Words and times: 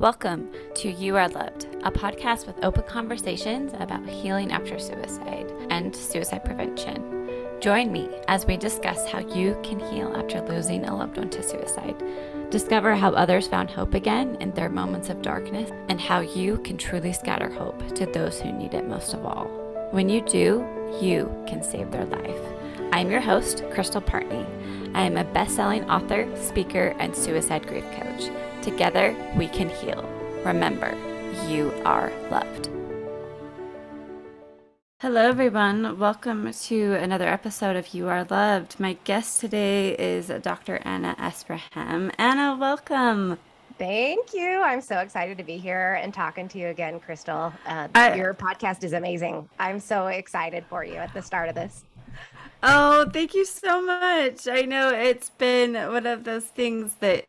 Welcome 0.00 0.48
to 0.76 0.90
You 0.90 1.18
Are 1.18 1.28
Loved, 1.28 1.66
a 1.82 1.92
podcast 1.92 2.46
with 2.46 2.64
open 2.64 2.84
conversations 2.84 3.74
about 3.78 4.08
healing 4.08 4.50
after 4.50 4.78
suicide 4.78 5.52
and 5.68 5.94
suicide 5.94 6.42
prevention. 6.42 7.28
Join 7.60 7.92
me 7.92 8.08
as 8.26 8.46
we 8.46 8.56
discuss 8.56 9.06
how 9.06 9.18
you 9.18 9.60
can 9.62 9.78
heal 9.78 10.10
after 10.16 10.40
losing 10.40 10.86
a 10.86 10.96
loved 10.96 11.18
one 11.18 11.28
to 11.28 11.42
suicide. 11.42 12.02
Discover 12.48 12.94
how 12.94 13.10
others 13.10 13.46
found 13.46 13.70
hope 13.70 13.92
again 13.92 14.38
in 14.40 14.52
their 14.52 14.70
moments 14.70 15.10
of 15.10 15.20
darkness 15.20 15.70
and 15.90 16.00
how 16.00 16.20
you 16.20 16.56
can 16.60 16.78
truly 16.78 17.12
scatter 17.12 17.50
hope 17.50 17.94
to 17.94 18.06
those 18.06 18.40
who 18.40 18.52
need 18.52 18.72
it 18.72 18.88
most 18.88 19.12
of 19.12 19.26
all. 19.26 19.48
When 19.90 20.08
you 20.08 20.22
do, 20.22 20.66
you 21.02 21.30
can 21.46 21.62
save 21.62 21.90
their 21.90 22.06
life. 22.06 22.40
I'm 22.90 23.10
your 23.10 23.20
host, 23.20 23.64
Crystal 23.70 24.00
Partney. 24.00 24.46
I 24.94 25.02
am 25.02 25.18
a 25.18 25.24
best 25.24 25.56
selling 25.56 25.84
author, 25.90 26.26
speaker, 26.36 26.96
and 26.98 27.14
suicide 27.14 27.66
grief 27.66 27.84
coach. 27.92 28.30
Together, 28.62 29.16
we 29.36 29.48
can 29.48 29.70
heal. 29.70 30.06
Remember, 30.44 30.94
you 31.48 31.72
are 31.84 32.12
loved. 32.30 32.68
Hello, 35.00 35.22
everyone. 35.22 35.98
Welcome 35.98 36.52
to 36.52 36.92
another 36.92 37.26
episode 37.26 37.76
of 37.76 37.94
You 37.94 38.08
Are 38.08 38.24
Loved. 38.24 38.78
My 38.78 38.98
guest 39.04 39.40
today 39.40 39.96
is 39.96 40.30
Dr. 40.42 40.76
Anna 40.84 41.16
Esparham. 41.18 42.12
Anna, 42.18 42.54
welcome. 42.60 43.38
Thank 43.78 44.34
you. 44.34 44.60
I'm 44.60 44.82
so 44.82 44.98
excited 44.98 45.38
to 45.38 45.44
be 45.44 45.56
here 45.56 45.98
and 46.02 46.12
talking 46.12 46.46
to 46.48 46.58
you 46.58 46.66
again, 46.66 47.00
Crystal. 47.00 47.54
Uh, 47.66 47.88
I, 47.94 48.14
your 48.14 48.34
podcast 48.34 48.84
is 48.84 48.92
amazing. 48.92 49.48
I'm 49.58 49.80
so 49.80 50.08
excited 50.08 50.66
for 50.68 50.84
you 50.84 50.96
at 50.96 51.14
the 51.14 51.22
start 51.22 51.48
of 51.48 51.54
this. 51.54 51.82
Oh, 52.62 53.08
thank 53.10 53.32
you 53.32 53.46
so 53.46 53.80
much. 53.80 54.46
I 54.46 54.62
know 54.62 54.90
it's 54.90 55.30
been 55.30 55.72
one 55.72 56.04
of 56.04 56.24
those 56.24 56.44
things 56.44 56.96
that 57.00 57.24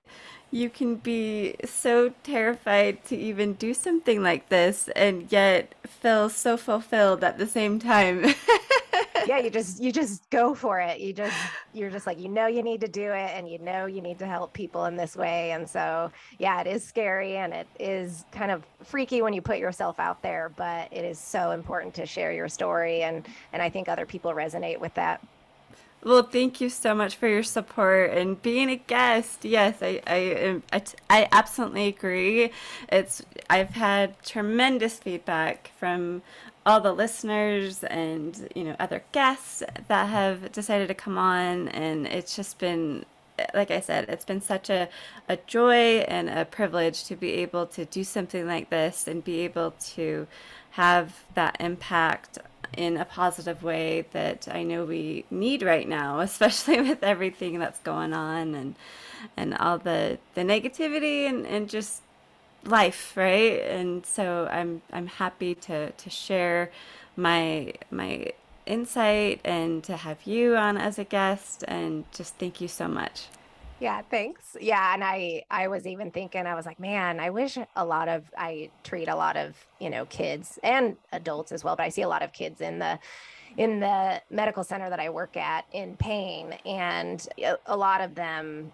you 0.51 0.69
can 0.69 0.95
be 0.95 1.55
so 1.63 2.11
terrified 2.23 3.03
to 3.05 3.15
even 3.15 3.53
do 3.53 3.73
something 3.73 4.21
like 4.21 4.49
this 4.49 4.89
and 4.95 5.31
yet 5.31 5.73
feel 5.87 6.29
so 6.29 6.57
fulfilled 6.57 7.23
at 7.23 7.37
the 7.37 7.47
same 7.47 7.79
time. 7.79 8.25
yeah, 9.27 9.39
you 9.39 9.49
just 9.49 9.81
you 9.81 9.91
just 9.93 10.29
go 10.29 10.53
for 10.53 10.79
it. 10.79 10.99
You 10.99 11.13
just 11.13 11.37
you're 11.73 11.89
just 11.89 12.05
like 12.05 12.19
you 12.19 12.27
know 12.27 12.47
you 12.47 12.63
need 12.63 12.81
to 12.81 12.89
do 12.89 13.11
it 13.11 13.31
and 13.33 13.49
you 13.49 13.59
know 13.59 13.85
you 13.85 14.01
need 14.01 14.19
to 14.19 14.25
help 14.25 14.51
people 14.51 14.85
in 14.85 14.97
this 14.97 15.15
way 15.15 15.51
and 15.51 15.69
so 15.69 16.11
yeah, 16.37 16.59
it 16.59 16.67
is 16.67 16.83
scary 16.83 17.37
and 17.37 17.53
it 17.53 17.67
is 17.79 18.25
kind 18.31 18.51
of 18.51 18.63
freaky 18.83 19.21
when 19.21 19.33
you 19.33 19.41
put 19.41 19.57
yourself 19.57 19.99
out 19.99 20.21
there, 20.21 20.51
but 20.57 20.89
it 20.91 21.05
is 21.05 21.17
so 21.17 21.51
important 21.51 21.93
to 21.95 22.05
share 22.05 22.33
your 22.33 22.49
story 22.49 23.03
and 23.03 23.25
and 23.53 23.61
I 23.61 23.69
think 23.69 23.87
other 23.87 24.05
people 24.05 24.33
resonate 24.33 24.79
with 24.79 24.93
that. 24.95 25.25
Well, 26.03 26.23
thank 26.23 26.59
you 26.61 26.69
so 26.69 26.95
much 26.95 27.15
for 27.15 27.27
your 27.27 27.43
support 27.43 28.09
and 28.11 28.41
being 28.41 28.69
a 28.71 28.75
guest. 28.75 29.45
Yes, 29.45 29.77
I 29.81 30.01
I 30.07 30.61
I, 30.73 30.81
I 31.09 31.27
absolutely 31.31 31.87
agree. 31.87 32.51
It's 32.91 33.21
I've 33.49 33.71
had 33.71 34.21
tremendous 34.23 34.97
feedback 34.97 35.71
from 35.77 36.23
all 36.65 36.81
the 36.81 36.93
listeners 36.93 37.83
and 37.83 38.49
you 38.55 38.63
know 38.63 38.75
other 38.79 39.03
guests 39.11 39.61
that 39.87 40.09
have 40.09 40.51
decided 40.51 40.87
to 40.87 40.93
come 40.95 41.17
on 41.17 41.67
and 41.69 42.07
it's 42.07 42.35
just 42.35 42.57
been 42.59 43.05
like 43.55 43.71
I 43.71 43.79
said, 43.79 44.05
it's 44.09 44.25
been 44.25 44.41
such 44.41 44.69
a, 44.69 44.87
a 45.27 45.37
joy 45.47 45.99
and 46.07 46.29
a 46.29 46.45
privilege 46.45 47.05
to 47.05 47.15
be 47.15 47.31
able 47.33 47.65
to 47.67 47.85
do 47.85 48.03
something 48.03 48.45
like 48.45 48.69
this 48.69 49.07
and 49.07 49.23
be 49.23 49.39
able 49.39 49.71
to 49.95 50.27
have 50.71 51.23
that 51.33 51.57
impact 51.59 52.37
in 52.77 52.97
a 52.97 53.05
positive 53.05 53.63
way 53.63 54.05
that 54.11 54.47
I 54.49 54.63
know 54.63 54.85
we 54.85 55.25
need 55.29 55.61
right 55.61 55.87
now, 55.87 56.19
especially 56.29 56.81
with 56.81 57.03
everything 57.03 57.59
that's 57.59 57.79
going 57.79 58.13
on 58.13 58.55
and 58.55 58.75
and 59.37 59.55
all 59.57 59.77
the 59.77 60.17
the 60.33 60.41
negativity 60.41 61.29
and, 61.29 61.45
and 61.45 61.69
just 61.69 62.01
life, 62.65 63.15
right? 63.15 63.61
And 63.61 64.05
so 64.05 64.47
I'm 64.51 64.81
I'm 64.91 65.07
happy 65.07 65.55
to 65.55 65.91
to 65.91 66.09
share 66.09 66.71
my 67.15 67.73
my 67.89 68.31
insight 68.65 69.41
and 69.43 69.83
to 69.83 69.97
have 69.97 70.23
you 70.23 70.55
on 70.55 70.77
as 70.77 70.99
a 70.99 71.03
guest 71.03 71.63
and 71.67 72.05
just 72.11 72.35
thank 72.35 72.61
you 72.61 72.67
so 72.67 72.87
much. 72.87 73.27
Yeah, 73.81 74.03
thanks. 74.11 74.55
Yeah, 74.61 74.93
and 74.93 75.03
I 75.03 75.43
I 75.49 75.67
was 75.67 75.87
even 75.87 76.11
thinking 76.11 76.45
I 76.45 76.53
was 76.53 76.67
like, 76.67 76.79
man, 76.79 77.19
I 77.19 77.31
wish 77.31 77.57
a 77.75 77.83
lot 77.83 78.07
of 78.09 78.23
I 78.37 78.69
treat 78.83 79.07
a 79.07 79.15
lot 79.15 79.35
of, 79.35 79.55
you 79.79 79.89
know, 79.89 80.05
kids 80.05 80.59
and 80.61 80.97
adults 81.11 81.51
as 81.51 81.63
well, 81.63 81.75
but 81.75 81.83
I 81.83 81.89
see 81.89 82.03
a 82.03 82.07
lot 82.07 82.21
of 82.21 82.31
kids 82.31 82.61
in 82.61 82.77
the 82.77 82.99
in 83.57 83.79
the 83.79 84.21
medical 84.29 84.63
center 84.63 84.87
that 84.91 84.99
I 84.99 85.09
work 85.09 85.35
at 85.35 85.65
in 85.73 85.97
pain 85.97 86.53
and 86.63 87.27
a 87.65 87.75
lot 87.75 88.01
of 88.01 88.13
them 88.13 88.71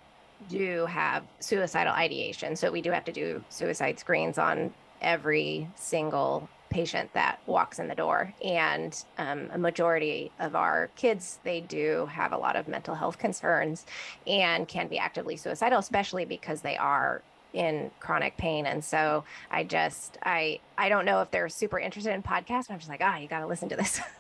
do 0.50 0.86
have 0.88 1.24
suicidal 1.40 1.94
ideation. 1.94 2.58
So 2.58 2.70
we 2.70 2.82
do 2.82 2.92
have 2.92 3.06
to 3.06 3.14
do 3.14 3.42
suicide 3.48 4.00
screens 4.00 4.38
on 4.38 4.74
every 5.02 5.70
single 5.76 6.50
patient 6.70 7.12
that 7.14 7.40
walks 7.46 7.80
in 7.80 7.88
the 7.88 7.96
door. 7.96 8.34
And 8.44 9.04
um, 9.18 9.50
a 9.52 9.58
majority 9.58 10.32
of 10.40 10.56
our 10.56 10.90
kids, 10.96 11.40
they 11.44 11.62
do 11.62 12.08
have 12.12 12.32
a 12.32 12.38
lot 12.38 12.56
of 12.56 12.68
mental 12.68 12.96
health 12.96 13.18
concerns 13.18 13.86
and 14.26 14.68
can 14.68 14.88
be 14.88 14.98
actively 14.98 15.38
suicidal, 15.38 15.80
especially 15.80 16.26
because 16.26 16.62
they 16.62 16.78
are 16.78 17.22
in 17.54 17.92
chronic 18.00 18.38
pain. 18.38 18.66
And 18.66 18.84
so 18.84 19.24
i 19.50 19.64
just 19.64 20.18
i 20.24 20.60
i 20.78 20.90
don't 20.90 21.06
know 21.06 21.22
if 21.22 21.32
they're 21.32 21.50
super 21.50 21.80
interested 21.80 22.14
in 22.14 22.22
podcasts 22.22 22.70
i'm 22.70 22.78
just 22.78 22.90
like 22.90 23.02
ah 23.04 23.16
oh, 23.16 23.20
you 23.20 23.28
got 23.28 23.40
to 23.40 23.48
listen 23.48 23.70
to 23.70 23.76
this. 23.76 24.00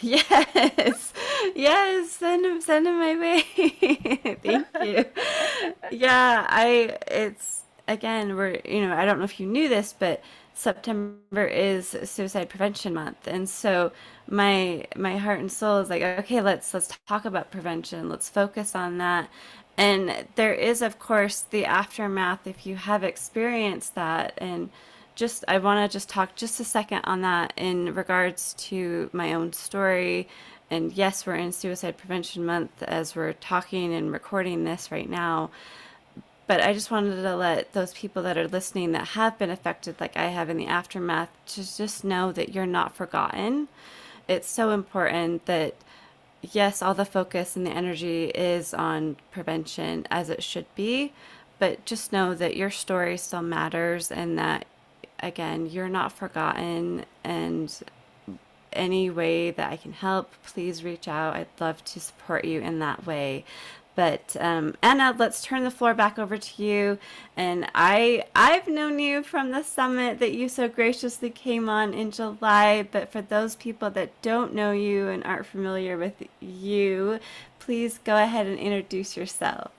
Yes. 0.00 1.12
Yes. 1.56 2.12
Send 2.12 2.44
them 2.44 2.60
send 2.60 2.86
them 2.86 3.00
my 3.00 3.18
way. 3.18 3.40
Thank 4.42 4.66
you. 4.84 5.04
Yeah 5.90 6.46
i 6.48 6.96
it's 7.08 7.62
again 7.88 8.36
we're 8.36 8.60
you 8.64 8.86
know 8.86 8.94
i 8.94 9.04
don't 9.04 9.18
know 9.18 9.24
if 9.24 9.40
you 9.40 9.46
knew 9.46 9.68
this 9.68 9.94
but 9.98 10.22
September 10.58 11.44
is 11.44 11.96
Suicide 12.02 12.48
Prevention 12.48 12.92
Month, 12.92 13.28
and 13.28 13.48
so 13.48 13.92
my 14.26 14.84
my 14.96 15.16
heart 15.16 15.38
and 15.38 15.52
soul 15.52 15.78
is 15.78 15.88
like, 15.88 16.02
okay, 16.02 16.40
let's 16.40 16.74
let's 16.74 16.98
talk 17.06 17.24
about 17.24 17.52
prevention. 17.52 18.08
Let's 18.08 18.28
focus 18.28 18.74
on 18.74 18.98
that. 18.98 19.30
And 19.76 20.26
there 20.34 20.52
is, 20.52 20.82
of 20.82 20.98
course, 20.98 21.42
the 21.42 21.64
aftermath 21.64 22.48
if 22.48 22.66
you 22.66 22.74
have 22.74 23.04
experienced 23.04 23.94
that. 23.94 24.34
And 24.38 24.70
just 25.14 25.44
I 25.46 25.58
want 25.58 25.88
to 25.88 25.96
just 25.96 26.08
talk 26.08 26.34
just 26.34 26.58
a 26.58 26.64
second 26.64 27.02
on 27.04 27.20
that 27.22 27.52
in 27.56 27.94
regards 27.94 28.54
to 28.54 29.10
my 29.12 29.34
own 29.34 29.52
story. 29.52 30.26
And 30.72 30.92
yes, 30.92 31.24
we're 31.24 31.36
in 31.36 31.52
Suicide 31.52 31.96
Prevention 31.96 32.44
Month 32.44 32.82
as 32.82 33.14
we're 33.14 33.34
talking 33.34 33.94
and 33.94 34.12
recording 34.12 34.64
this 34.64 34.90
right 34.90 35.08
now 35.08 35.52
but 36.48 36.60
I 36.62 36.72
just 36.72 36.90
wanted 36.90 37.22
to 37.22 37.36
let 37.36 37.74
those 37.74 37.92
people 37.92 38.22
that 38.24 38.38
are 38.38 38.48
listening 38.48 38.92
that 38.92 39.08
have 39.08 39.38
been 39.38 39.50
affected, 39.50 40.00
like 40.00 40.16
I 40.16 40.28
have 40.28 40.48
in 40.50 40.56
the 40.56 40.66
aftermath, 40.66 41.28
to 41.48 41.76
just 41.76 42.02
know 42.02 42.32
that 42.32 42.54
you're 42.54 42.66
not 42.66 42.96
forgotten. 42.96 43.68
It's 44.26 44.48
so 44.48 44.70
important 44.70 45.44
that, 45.44 45.74
yes, 46.42 46.82
all 46.82 46.94
the 46.94 47.04
focus 47.04 47.54
and 47.54 47.66
the 47.66 47.70
energy 47.70 48.26
is 48.30 48.72
on 48.72 49.16
prevention 49.30 50.06
as 50.10 50.30
it 50.30 50.42
should 50.42 50.66
be, 50.74 51.12
but 51.58 51.84
just 51.84 52.12
know 52.12 52.34
that 52.34 52.56
your 52.56 52.70
story 52.70 53.18
still 53.18 53.42
matters 53.42 54.10
and 54.10 54.38
that, 54.38 54.66
again, 55.20 55.66
you're 55.66 55.88
not 55.88 56.12
forgotten. 56.12 57.04
And 57.22 57.78
any 58.72 59.10
way 59.10 59.50
that 59.50 59.70
I 59.70 59.76
can 59.76 59.92
help, 59.92 60.32
please 60.44 60.84
reach 60.84 61.08
out. 61.08 61.34
I'd 61.34 61.48
love 61.60 61.84
to 61.86 62.00
support 62.00 62.44
you 62.44 62.60
in 62.60 62.78
that 62.78 63.06
way. 63.06 63.44
But 63.98 64.36
um, 64.38 64.76
Anna, 64.80 65.12
let's 65.18 65.42
turn 65.42 65.64
the 65.64 65.72
floor 65.72 65.92
back 65.92 66.20
over 66.20 66.38
to 66.38 66.62
you. 66.62 66.98
And 67.36 67.68
I, 67.74 68.26
I've 68.32 68.68
known 68.68 69.00
you 69.00 69.24
from 69.24 69.50
the 69.50 69.64
summit 69.64 70.20
that 70.20 70.32
you 70.34 70.48
so 70.48 70.68
graciously 70.68 71.30
came 71.30 71.68
on 71.68 71.92
in 71.92 72.12
July. 72.12 72.86
But 72.88 73.10
for 73.10 73.22
those 73.22 73.56
people 73.56 73.90
that 73.90 74.12
don't 74.22 74.54
know 74.54 74.70
you 74.70 75.08
and 75.08 75.24
aren't 75.24 75.46
familiar 75.46 75.96
with 75.96 76.22
you, 76.38 77.18
please 77.58 77.98
go 78.04 78.16
ahead 78.16 78.46
and 78.46 78.56
introduce 78.56 79.16
yourself. 79.16 79.72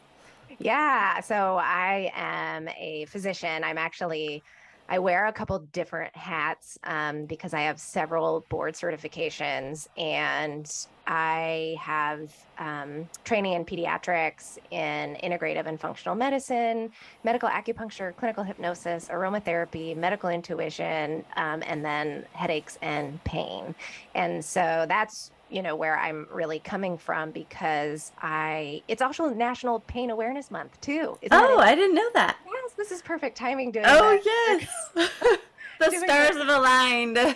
Yeah, 0.57 1.21
so 1.21 1.55
I 1.57 2.11
am 2.13 2.67
a 2.77 3.05
physician. 3.05 3.63
I'm 3.63 3.77
actually 3.77 4.43
I 4.89 4.97
wear 4.97 5.27
a 5.27 5.31
couple 5.31 5.59
different 5.71 6.15
hats 6.15 6.79
um, 6.83 7.25
because 7.25 7.53
I 7.53 7.61
have 7.61 7.79
several 7.79 8.43
board 8.49 8.73
certifications 8.73 9.87
and 9.95 10.69
I 11.05 11.77
have 11.79 12.33
um, 12.57 13.07
training 13.23 13.53
in 13.53 13.65
pediatrics, 13.65 14.57
in 14.71 15.15
integrative 15.23 15.67
and 15.67 15.79
functional 15.79 16.15
medicine, 16.15 16.91
medical 17.23 17.49
acupuncture, 17.49 18.15
clinical 18.15 18.43
hypnosis, 18.43 19.09
aromatherapy, 19.09 19.95
medical 19.95 20.29
intuition, 20.29 21.23
um, 21.35 21.61
and 21.67 21.85
then 21.85 22.25
headaches 22.33 22.79
and 22.81 23.23
pain. 23.23 23.75
And 24.15 24.43
so 24.43 24.85
that's 24.87 25.29
you 25.51 25.63
know 25.63 25.75
where 25.75 25.97
I'm 25.97 26.27
really 26.31 26.59
coming 26.59 26.97
from 26.97 27.31
because 27.31 28.11
I 28.21 28.83
it's 28.87 29.01
also 29.01 29.29
National 29.29 29.79
Pain 29.81 30.11
Awareness 30.11 30.51
Month 30.51 30.79
too. 30.81 31.17
Isn't 31.21 31.33
oh, 31.33 31.57
I 31.57 31.75
didn't 31.75 31.95
know 31.95 32.09
that. 32.13 32.37
This 32.79 32.91
is 32.91 33.01
perfect 33.01 33.37
timing 33.37 33.71
doing 33.71 33.85
Oh 33.87 34.17
that. 34.23 34.25
yes. 34.25 34.89
the 35.79 35.91
stars 35.91 36.37
have 36.37 36.47
aligned. 36.49 37.17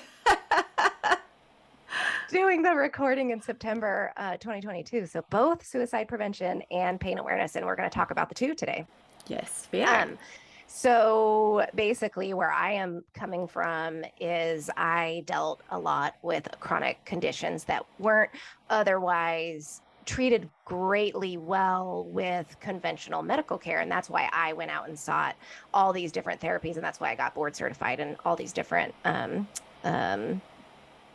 doing 2.30 2.64
the 2.64 2.74
recording 2.74 3.30
in 3.32 3.42
September 3.42 4.14
uh, 4.18 4.38
2022. 4.38 5.06
So 5.06 5.24
both 5.30 5.64
suicide 5.66 6.08
prevention 6.08 6.64
and 6.72 6.98
pain 7.00 7.20
awareness, 7.20 7.56
and 7.58 7.66
we're 7.66 7.76
going 7.76 7.90
to 7.90 7.94
talk 7.94 8.10
about 8.12 8.30
the 8.30 8.36
two 8.36 8.56
today. 8.56 8.86
Yes, 9.28 9.68
we 9.72 9.84
are. 9.84 10.02
Um, 10.04 10.18
So 10.66 11.66
basically, 11.76 12.34
where 12.34 12.52
I 12.52 12.72
am 12.72 13.04
coming 13.14 13.46
from 13.48 14.04
is 14.20 14.70
I 14.78 15.24
dealt 15.28 15.62
a 15.70 15.78
lot 15.78 16.16
with 16.24 16.48
chronic 16.62 17.04
conditions 17.06 17.66
that 17.66 17.86
weren't 18.00 18.32
otherwise 18.70 19.82
treated 20.06 20.50
greatly 20.66 21.38
well 21.38 22.06
with 22.10 22.60
conventional 22.60 23.22
medical 23.22 23.58
care. 23.58 23.80
And 23.80 23.92
that's 23.92 24.10
why 24.10 24.30
I 24.32 24.54
went 24.54 24.72
out 24.72 24.88
and 24.88 24.98
sought 24.98 25.36
all 25.74 25.94
these 25.94 26.12
different 26.12 26.42
therapies. 26.42 26.76
And 26.76 26.84
that's 26.84 27.00
why 27.00 27.12
I 27.12 27.16
got 27.16 27.34
board 27.34 27.56
certified 27.56 28.00
in 28.00 28.16
all 28.26 28.36
these 28.36 28.54
different 28.54 28.94
um, 29.06 29.48
um, 29.84 30.42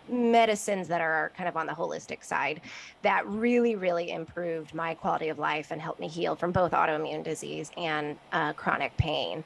medicines 0.09 0.89
that 0.89 1.01
are 1.01 1.33
kind 1.37 1.49
of 1.49 1.57
on 1.57 1.67
the 1.67 1.73
holistic 1.73 2.25
side 2.25 2.61
that 3.03 3.27
really, 3.27 3.77
really 3.77 4.11
improved 4.11 4.75
my 4.75 4.95
quality 4.95 5.29
of 5.29 5.39
life 5.39 5.71
and 5.71 5.81
helped 5.81 6.01
me 6.01 6.09
heal 6.09 6.35
from 6.35 6.53
both 6.53 6.73
autoimmune 6.73 7.23
disease 7.23 7.71
and 7.77 8.17
uh, 8.33 8.53
chronic 8.55 8.97
pain 8.97 9.45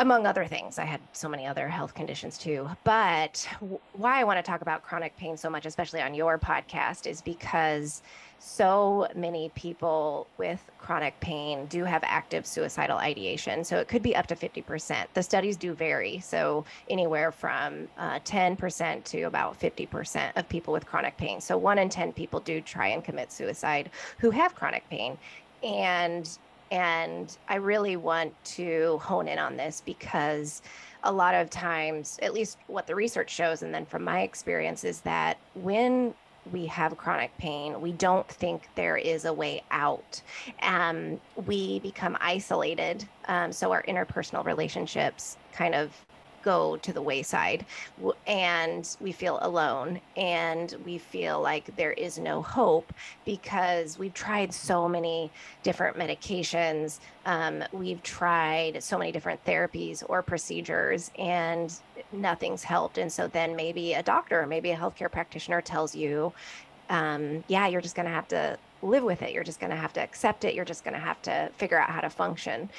among 0.00 0.26
other 0.26 0.46
things. 0.46 0.78
I 0.78 0.86
had 0.86 1.00
so 1.12 1.28
many 1.28 1.46
other 1.46 1.68
health 1.68 1.94
conditions 1.94 2.38
too. 2.38 2.68
But 2.84 3.46
why 3.92 4.18
I 4.18 4.24
want 4.24 4.38
to 4.38 4.42
talk 4.42 4.62
about 4.62 4.82
chronic 4.82 5.14
pain 5.18 5.36
so 5.36 5.50
much, 5.50 5.66
especially 5.66 6.00
on 6.00 6.14
your 6.14 6.38
podcast, 6.38 7.06
is 7.06 7.20
because 7.20 8.02
so 8.38 9.06
many 9.14 9.50
people 9.54 10.26
with 10.38 10.58
chronic 10.78 11.20
pain 11.20 11.66
do 11.66 11.84
have 11.84 12.02
active 12.02 12.46
suicidal 12.46 12.96
ideation. 12.96 13.62
So 13.62 13.76
it 13.76 13.88
could 13.88 14.02
be 14.02 14.16
up 14.16 14.26
to 14.28 14.36
50%. 14.36 15.06
The 15.12 15.22
studies 15.22 15.58
do 15.58 15.74
vary. 15.74 16.18
So 16.20 16.64
anywhere 16.88 17.30
from 17.30 17.86
uh, 17.98 18.20
10% 18.20 19.04
to 19.04 19.22
about 19.22 19.60
50% 19.60 20.32
of 20.36 20.48
people 20.48 20.72
with 20.72 20.86
chronic 20.86 21.18
pain. 21.18 21.42
So 21.42 21.58
one 21.58 21.78
in 21.78 21.90
10 21.90 22.14
people 22.14 22.40
do 22.40 22.62
try 22.62 22.88
and 22.88 23.04
commit 23.04 23.30
suicide 23.30 23.90
who 24.18 24.30
have 24.30 24.54
chronic 24.54 24.88
pain. 24.88 25.18
And 25.62 26.26
and 26.70 27.36
I 27.48 27.56
really 27.56 27.96
want 27.96 28.32
to 28.56 28.98
hone 29.02 29.28
in 29.28 29.38
on 29.38 29.56
this 29.56 29.82
because 29.84 30.62
a 31.02 31.12
lot 31.12 31.34
of 31.34 31.50
times, 31.50 32.18
at 32.22 32.34
least 32.34 32.58
what 32.66 32.86
the 32.86 32.94
research 32.94 33.30
shows, 33.30 33.62
and 33.62 33.74
then 33.74 33.86
from 33.86 34.04
my 34.04 34.20
experience, 34.22 34.84
is 34.84 35.00
that 35.00 35.38
when 35.54 36.14
we 36.52 36.66
have 36.66 36.96
chronic 36.96 37.36
pain, 37.38 37.80
we 37.80 37.92
don't 37.92 38.26
think 38.28 38.68
there 38.74 38.96
is 38.96 39.24
a 39.24 39.32
way 39.32 39.62
out. 39.70 40.22
Um, 40.62 41.20
we 41.46 41.80
become 41.80 42.16
isolated. 42.20 43.06
Um, 43.28 43.52
so 43.52 43.72
our 43.72 43.82
interpersonal 43.82 44.44
relationships 44.44 45.36
kind 45.52 45.74
of 45.74 45.92
go 46.42 46.76
to 46.78 46.92
the 46.92 47.02
wayside 47.02 47.64
and 48.26 48.96
we 49.00 49.12
feel 49.12 49.38
alone 49.42 50.00
and 50.16 50.76
we 50.84 50.98
feel 50.98 51.40
like 51.40 51.74
there 51.76 51.92
is 51.92 52.18
no 52.18 52.42
hope 52.42 52.92
because 53.24 53.98
we've 53.98 54.14
tried 54.14 54.52
so 54.52 54.88
many 54.88 55.30
different 55.62 55.96
medications 55.96 57.00
um, 57.26 57.62
we've 57.72 58.02
tried 58.02 58.82
so 58.82 58.98
many 58.98 59.12
different 59.12 59.44
therapies 59.44 60.02
or 60.08 60.22
procedures 60.22 61.10
and 61.18 61.74
nothing's 62.12 62.62
helped 62.62 62.98
and 62.98 63.12
so 63.12 63.26
then 63.28 63.54
maybe 63.54 63.94
a 63.94 64.02
doctor 64.02 64.46
maybe 64.46 64.70
a 64.70 64.76
healthcare 64.76 65.10
practitioner 65.10 65.60
tells 65.60 65.94
you 65.94 66.32
um, 66.88 67.44
yeah 67.48 67.66
you're 67.66 67.80
just 67.80 67.94
going 67.94 68.06
to 68.06 68.12
have 68.12 68.28
to 68.28 68.58
live 68.82 69.04
with 69.04 69.22
it. 69.22 69.32
You're 69.32 69.44
just 69.44 69.60
going 69.60 69.70
to 69.70 69.76
have 69.76 69.92
to 69.94 70.00
accept 70.00 70.44
it. 70.44 70.54
You're 70.54 70.64
just 70.64 70.84
going 70.84 70.94
to 70.94 71.00
have 71.00 71.20
to 71.22 71.50
figure 71.56 71.78
out 71.78 71.90
how 71.90 72.00
to 72.00 72.10
function. 72.10 72.70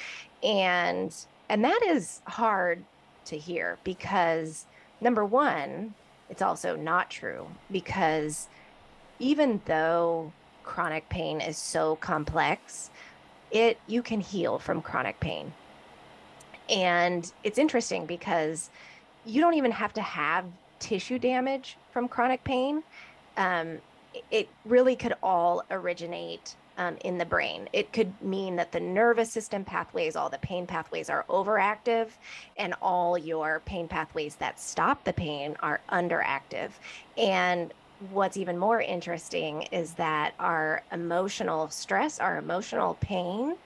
And 0.42 1.14
and 1.48 1.64
that 1.64 1.80
is 1.86 2.22
hard 2.26 2.82
to 3.26 3.38
hear 3.38 3.78
because 3.84 4.66
number 5.00 5.24
one, 5.24 5.94
it's 6.30 6.42
also 6.42 6.76
not 6.76 7.10
true 7.10 7.46
because 7.70 8.48
even 9.18 9.60
though 9.66 10.32
chronic 10.64 11.08
pain 11.08 11.40
is 11.40 11.56
so 11.56 11.96
complex, 11.96 12.90
it 13.50 13.78
you 13.86 14.02
can 14.02 14.20
heal 14.20 14.58
from 14.58 14.80
chronic 14.82 15.20
pain. 15.20 15.52
And 16.68 17.30
it's 17.44 17.58
interesting 17.58 18.06
because 18.06 18.70
you 19.24 19.40
don't 19.40 19.54
even 19.54 19.72
have 19.72 19.92
to 19.94 20.02
have 20.02 20.44
tissue 20.78 21.18
damage 21.18 21.76
from 21.92 22.08
chronic 22.08 22.42
pain. 22.44 22.82
Um, 23.36 23.78
it 24.30 24.48
really 24.64 24.96
could 24.96 25.14
all 25.22 25.62
originate 25.70 26.54
um, 26.78 26.96
in 27.04 27.18
the 27.18 27.24
brain. 27.24 27.68
It 27.72 27.92
could 27.92 28.12
mean 28.22 28.56
that 28.56 28.72
the 28.72 28.80
nervous 28.80 29.30
system 29.30 29.64
pathways, 29.64 30.16
all 30.16 30.28
the 30.28 30.38
pain 30.38 30.66
pathways 30.66 31.10
are 31.10 31.24
overactive, 31.28 32.08
and 32.56 32.74
all 32.80 33.16
your 33.16 33.60
pain 33.64 33.88
pathways 33.88 34.36
that 34.36 34.60
stop 34.60 35.04
the 35.04 35.12
pain 35.12 35.56
are 35.60 35.80
underactive. 35.90 36.70
And 37.16 37.72
what's 38.10 38.36
even 38.36 38.58
more 38.58 38.80
interesting 38.80 39.62
is 39.70 39.94
that 39.94 40.34
our 40.38 40.82
emotional 40.92 41.68
stress, 41.70 42.18
our 42.18 42.38
emotional 42.38 42.94
pain, 43.00 43.56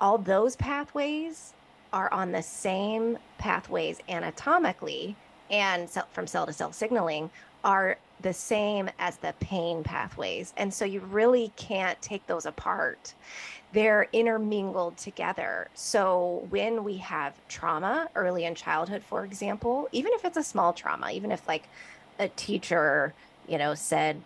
all 0.00 0.18
those 0.18 0.56
pathways 0.56 1.54
are 1.92 2.12
on 2.12 2.32
the 2.32 2.42
same 2.42 3.18
pathways 3.38 3.98
anatomically 4.08 5.16
and 5.50 5.90
from 6.12 6.26
cell 6.26 6.46
to 6.46 6.52
cell 6.52 6.72
signaling 6.72 7.30
are 7.64 7.98
the 8.22 8.32
same 8.32 8.88
as 8.98 9.16
the 9.18 9.34
pain 9.40 9.82
pathways. 9.82 10.54
And 10.56 10.72
so 10.72 10.84
you 10.84 11.00
really 11.00 11.52
can't 11.56 12.00
take 12.00 12.26
those 12.26 12.46
apart. 12.46 13.14
They're 13.72 14.08
intermingled 14.12 14.96
together. 14.96 15.68
So 15.74 16.46
when 16.50 16.84
we 16.84 16.98
have 16.98 17.34
trauma 17.48 18.08
early 18.14 18.44
in 18.44 18.54
childhood, 18.54 19.02
for 19.02 19.24
example, 19.24 19.88
even 19.92 20.12
if 20.14 20.24
it's 20.24 20.36
a 20.36 20.42
small 20.42 20.72
trauma, 20.72 21.10
even 21.10 21.32
if 21.32 21.46
like 21.48 21.68
a 22.18 22.28
teacher, 22.28 23.14
you 23.48 23.58
know, 23.58 23.74
said, 23.74 24.20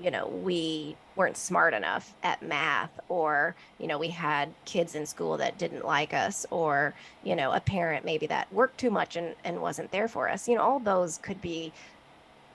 you 0.00 0.10
know, 0.10 0.28
we 0.28 0.96
weren't 1.16 1.36
smart 1.36 1.74
enough 1.74 2.14
at 2.22 2.40
math, 2.40 3.00
or, 3.08 3.56
you 3.78 3.88
know, 3.88 3.98
we 3.98 4.08
had 4.08 4.48
kids 4.64 4.94
in 4.94 5.04
school 5.04 5.36
that 5.36 5.58
didn't 5.58 5.84
like 5.84 6.14
us, 6.14 6.46
or, 6.50 6.94
you 7.24 7.34
know, 7.34 7.50
a 7.50 7.58
parent 7.58 8.04
maybe 8.04 8.26
that 8.28 8.52
worked 8.52 8.78
too 8.78 8.90
much 8.90 9.16
and, 9.16 9.34
and 9.44 9.60
wasn't 9.60 9.90
there 9.90 10.06
for 10.06 10.28
us. 10.28 10.48
You 10.48 10.54
know, 10.54 10.62
all 10.62 10.78
those 10.78 11.18
could 11.18 11.40
be 11.40 11.72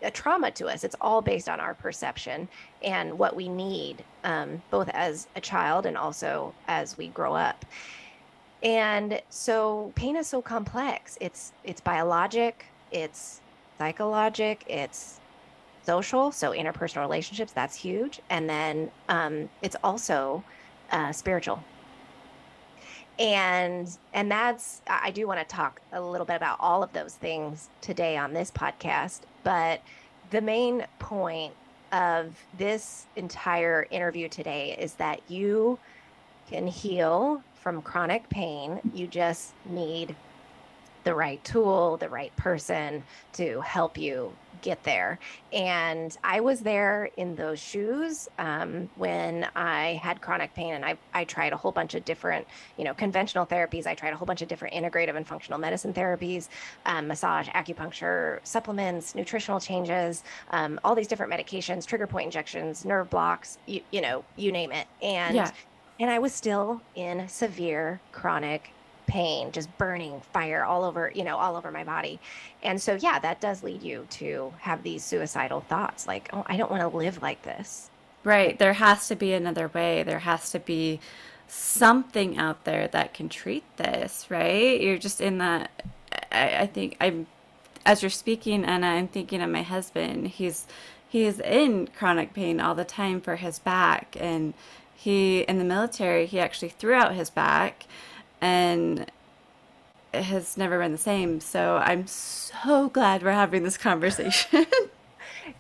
a 0.04 0.12
trauma 0.12 0.52
to 0.52 0.68
us. 0.68 0.84
It's 0.84 0.96
all 1.02 1.22
based 1.22 1.50
on 1.50 1.60
our 1.60 1.74
perception 1.74 2.48
and 2.84 3.18
what 3.18 3.36
we 3.36 3.48
need, 3.50 4.04
um, 4.24 4.62
both 4.70 4.90
as 4.90 5.28
a 5.36 5.42
child 5.42 5.86
and 5.86 5.98
also 5.98 6.54
as 6.68 6.98
we 6.98 7.08
grow 7.08 7.34
up. 7.34 7.66
And 8.62 9.22
so 9.30 9.92
pain 9.96 10.16
is 10.16 10.28
so 10.28 10.42
complex. 10.42 11.18
It's 11.20 11.52
it's 11.64 11.82
biologic, 11.82 12.66
it's 12.92 13.42
psychologic, 13.78 14.64
it's 14.68 15.20
social, 15.86 16.32
so 16.32 16.52
interpersonal 16.52 17.02
relationships. 17.02 17.52
That's 17.52 17.76
huge, 17.76 18.22
and 18.30 18.50
then 18.50 18.90
um, 19.10 19.50
it's 19.62 19.76
also 19.84 20.44
uh, 20.92 21.12
spiritual. 21.12 21.62
And 23.20 23.96
and 24.14 24.32
that's 24.32 24.82
I 24.88 25.12
do 25.12 25.28
want 25.28 25.40
to 25.40 25.46
talk 25.46 25.82
a 25.92 26.02
little 26.02 26.26
bit 26.26 26.38
about 26.38 26.58
all 26.60 26.84
of 26.84 26.94
those 26.94 27.16
things 27.16 27.70
today 27.82 28.16
on 28.18 28.34
this 28.34 28.50
podcast 28.50 29.22
but 29.44 29.82
the 30.32 30.42
main 30.42 30.86
point 31.00 31.54
of 31.92 32.36
this 32.58 33.06
entire 33.16 33.86
interview 33.92 34.28
today 34.28 34.76
is 34.80 34.96
that 34.96 35.22
you 35.30 35.78
can 36.50 36.66
heal 36.68 37.44
from 37.54 37.82
chronic 37.82 38.28
pain. 38.30 38.80
You 38.94 39.08
just 39.08 39.54
need 39.66 40.16
the 41.04 41.14
right 41.14 41.44
tool, 41.44 41.98
the 41.98 42.10
right 42.10 42.36
person 42.36 43.04
to 43.34 43.62
help 43.62 43.98
you 43.98 44.34
get 44.64 44.84
there. 44.84 45.20
And 45.52 46.18
I 46.24 46.40
was 46.40 46.62
there 46.62 47.10
in 47.18 47.36
those 47.36 47.60
shoes 47.60 48.28
um, 48.40 48.90
when 48.96 49.48
I 49.56 50.00
had 50.02 50.22
chronic 50.22 50.56
pain, 50.56 50.74
and 50.74 50.84
I, 50.84 50.98
I 51.14 51.26
tried 51.26 51.54
a 51.54 51.58
whole 51.58 51.72
bunch 51.72 51.94
of 51.94 52.04
different, 52.06 52.48
you 52.78 52.84
know, 52.84 52.96
conventional 52.96 53.46
therapies. 53.46 53.86
I 53.86 53.94
tried 53.94 54.14
a 54.14 54.16
whole 54.16 54.26
bunch 54.26 54.42
of 54.42 54.48
different 54.48 54.74
integrative 54.74 55.16
and 55.16 55.28
functional 55.28 55.60
medicine 55.60 55.94
therapies, 55.94 56.48
um, 56.88 57.08
massage, 57.08 57.48
acupuncture, 57.50 58.40
supplements, 58.44 59.14
nutritional 59.14 59.60
changes, 59.60 60.24
um, 60.50 60.80
all 60.84 60.96
these 60.96 61.08
different 61.08 61.32
medications, 61.32 61.86
trigger 61.86 62.08
point 62.08 62.26
injections, 62.26 62.86
nerve 62.86 63.10
blocks, 63.10 63.60
you, 63.68 63.82
you 63.92 64.02
know, 64.02 64.24
you 64.38 64.52
name 64.52 64.72
it. 64.72 64.88
And 65.04 65.36
yeah. 65.36 65.52
and 66.00 66.10
I 66.10 66.18
was 66.18 66.34
still 66.34 66.82
in 66.96 67.28
severe 67.28 68.00
chronic 68.12 68.72
pain, 69.06 69.52
just 69.52 69.76
burning 69.78 70.22
fire 70.32 70.64
all 70.64 70.84
over, 70.84 71.12
you 71.14 71.24
know, 71.24 71.38
all 71.38 71.56
over 71.56 71.72
my 71.72 71.84
body. 71.84 72.20
And 72.62 72.82
so, 72.82 72.96
yeah, 72.96 73.20
that 73.20 73.42
does 73.42 73.64
lead 73.64 73.84
you 73.84 74.08
to 74.12 74.54
have 74.60 74.84
these 74.84 75.04
suicidal 75.04 75.62
thoughts 75.62 76.08
like, 76.08 76.30
oh, 76.34 76.44
I 76.48 76.58
don't 76.58 76.72
want 76.72 76.82
to 76.82 76.98
live 76.98 77.22
like 77.22 77.44
this. 77.44 77.90
Right. 78.24 78.58
There 78.58 78.74
has 78.74 79.08
to 79.10 79.16
be 79.16 79.34
another 79.34 79.68
way. 79.68 80.04
There 80.04 80.20
has 80.20 80.52
to 80.52 80.60
be 80.60 81.00
something 81.48 82.38
out 82.38 82.64
there 82.64 82.88
that 82.88 83.14
can 83.14 83.30
treat 83.30 83.64
this, 83.78 84.26
right? 84.30 84.80
You're 84.80 84.98
just 84.98 85.22
in 85.22 85.40
that. 85.40 85.84
I, 86.32 86.58
I 86.60 86.68
think 86.68 86.96
I'm, 87.02 87.28
as 87.86 88.02
you're 88.02 88.10
speaking, 88.10 88.64
and 88.64 88.86
I'm 88.86 89.08
thinking 89.08 89.42
of 89.42 89.50
my 89.50 89.62
husband. 89.62 90.30
He's, 90.30 90.66
he's 91.08 91.40
in 91.40 91.88
chronic 91.88 92.34
pain 92.34 92.62
all 92.62 92.76
the 92.76 92.86
time 92.86 93.20
for 93.20 93.36
his 93.36 93.60
back. 93.60 94.16
And 94.20 94.54
he, 94.96 95.42
in 95.42 95.58
the 95.58 95.66
military, 95.66 96.26
he 96.26 96.40
actually 96.40 96.70
threw 96.70 96.94
out 96.94 97.14
his 97.14 97.30
back 97.30 97.86
and 98.44 99.10
it 100.14 100.24
has 100.24 100.58
never 100.58 100.78
been 100.78 100.92
the 100.92 100.98
same. 100.98 101.40
So 101.40 101.78
I'm 101.78 102.06
so 102.08 102.90
glad 102.90 103.24
we're 103.24 103.32
having 103.32 103.64
this 103.64 103.78
conversation. 103.78 104.68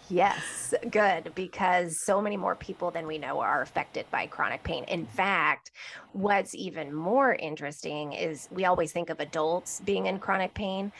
Yes, 0.09 0.73
good, 0.91 1.33
because 1.35 1.99
so 1.99 2.21
many 2.21 2.37
more 2.37 2.55
people 2.55 2.91
than 2.91 3.05
we 3.05 3.17
know 3.17 3.41
are 3.41 3.61
affected 3.61 4.05
by 4.11 4.27
chronic 4.27 4.63
pain. 4.63 4.85
In 4.85 5.05
fact, 5.05 5.71
what's 6.13 6.55
even 6.55 6.93
more 6.93 7.33
interesting 7.33 8.13
is 8.13 8.47
we 8.49 8.63
always 8.63 8.93
think 8.93 9.09
of 9.09 9.19
adults 9.19 9.81
being 9.83 10.05
in 10.05 10.19
chronic 10.19 10.53
pain. 10.53 10.93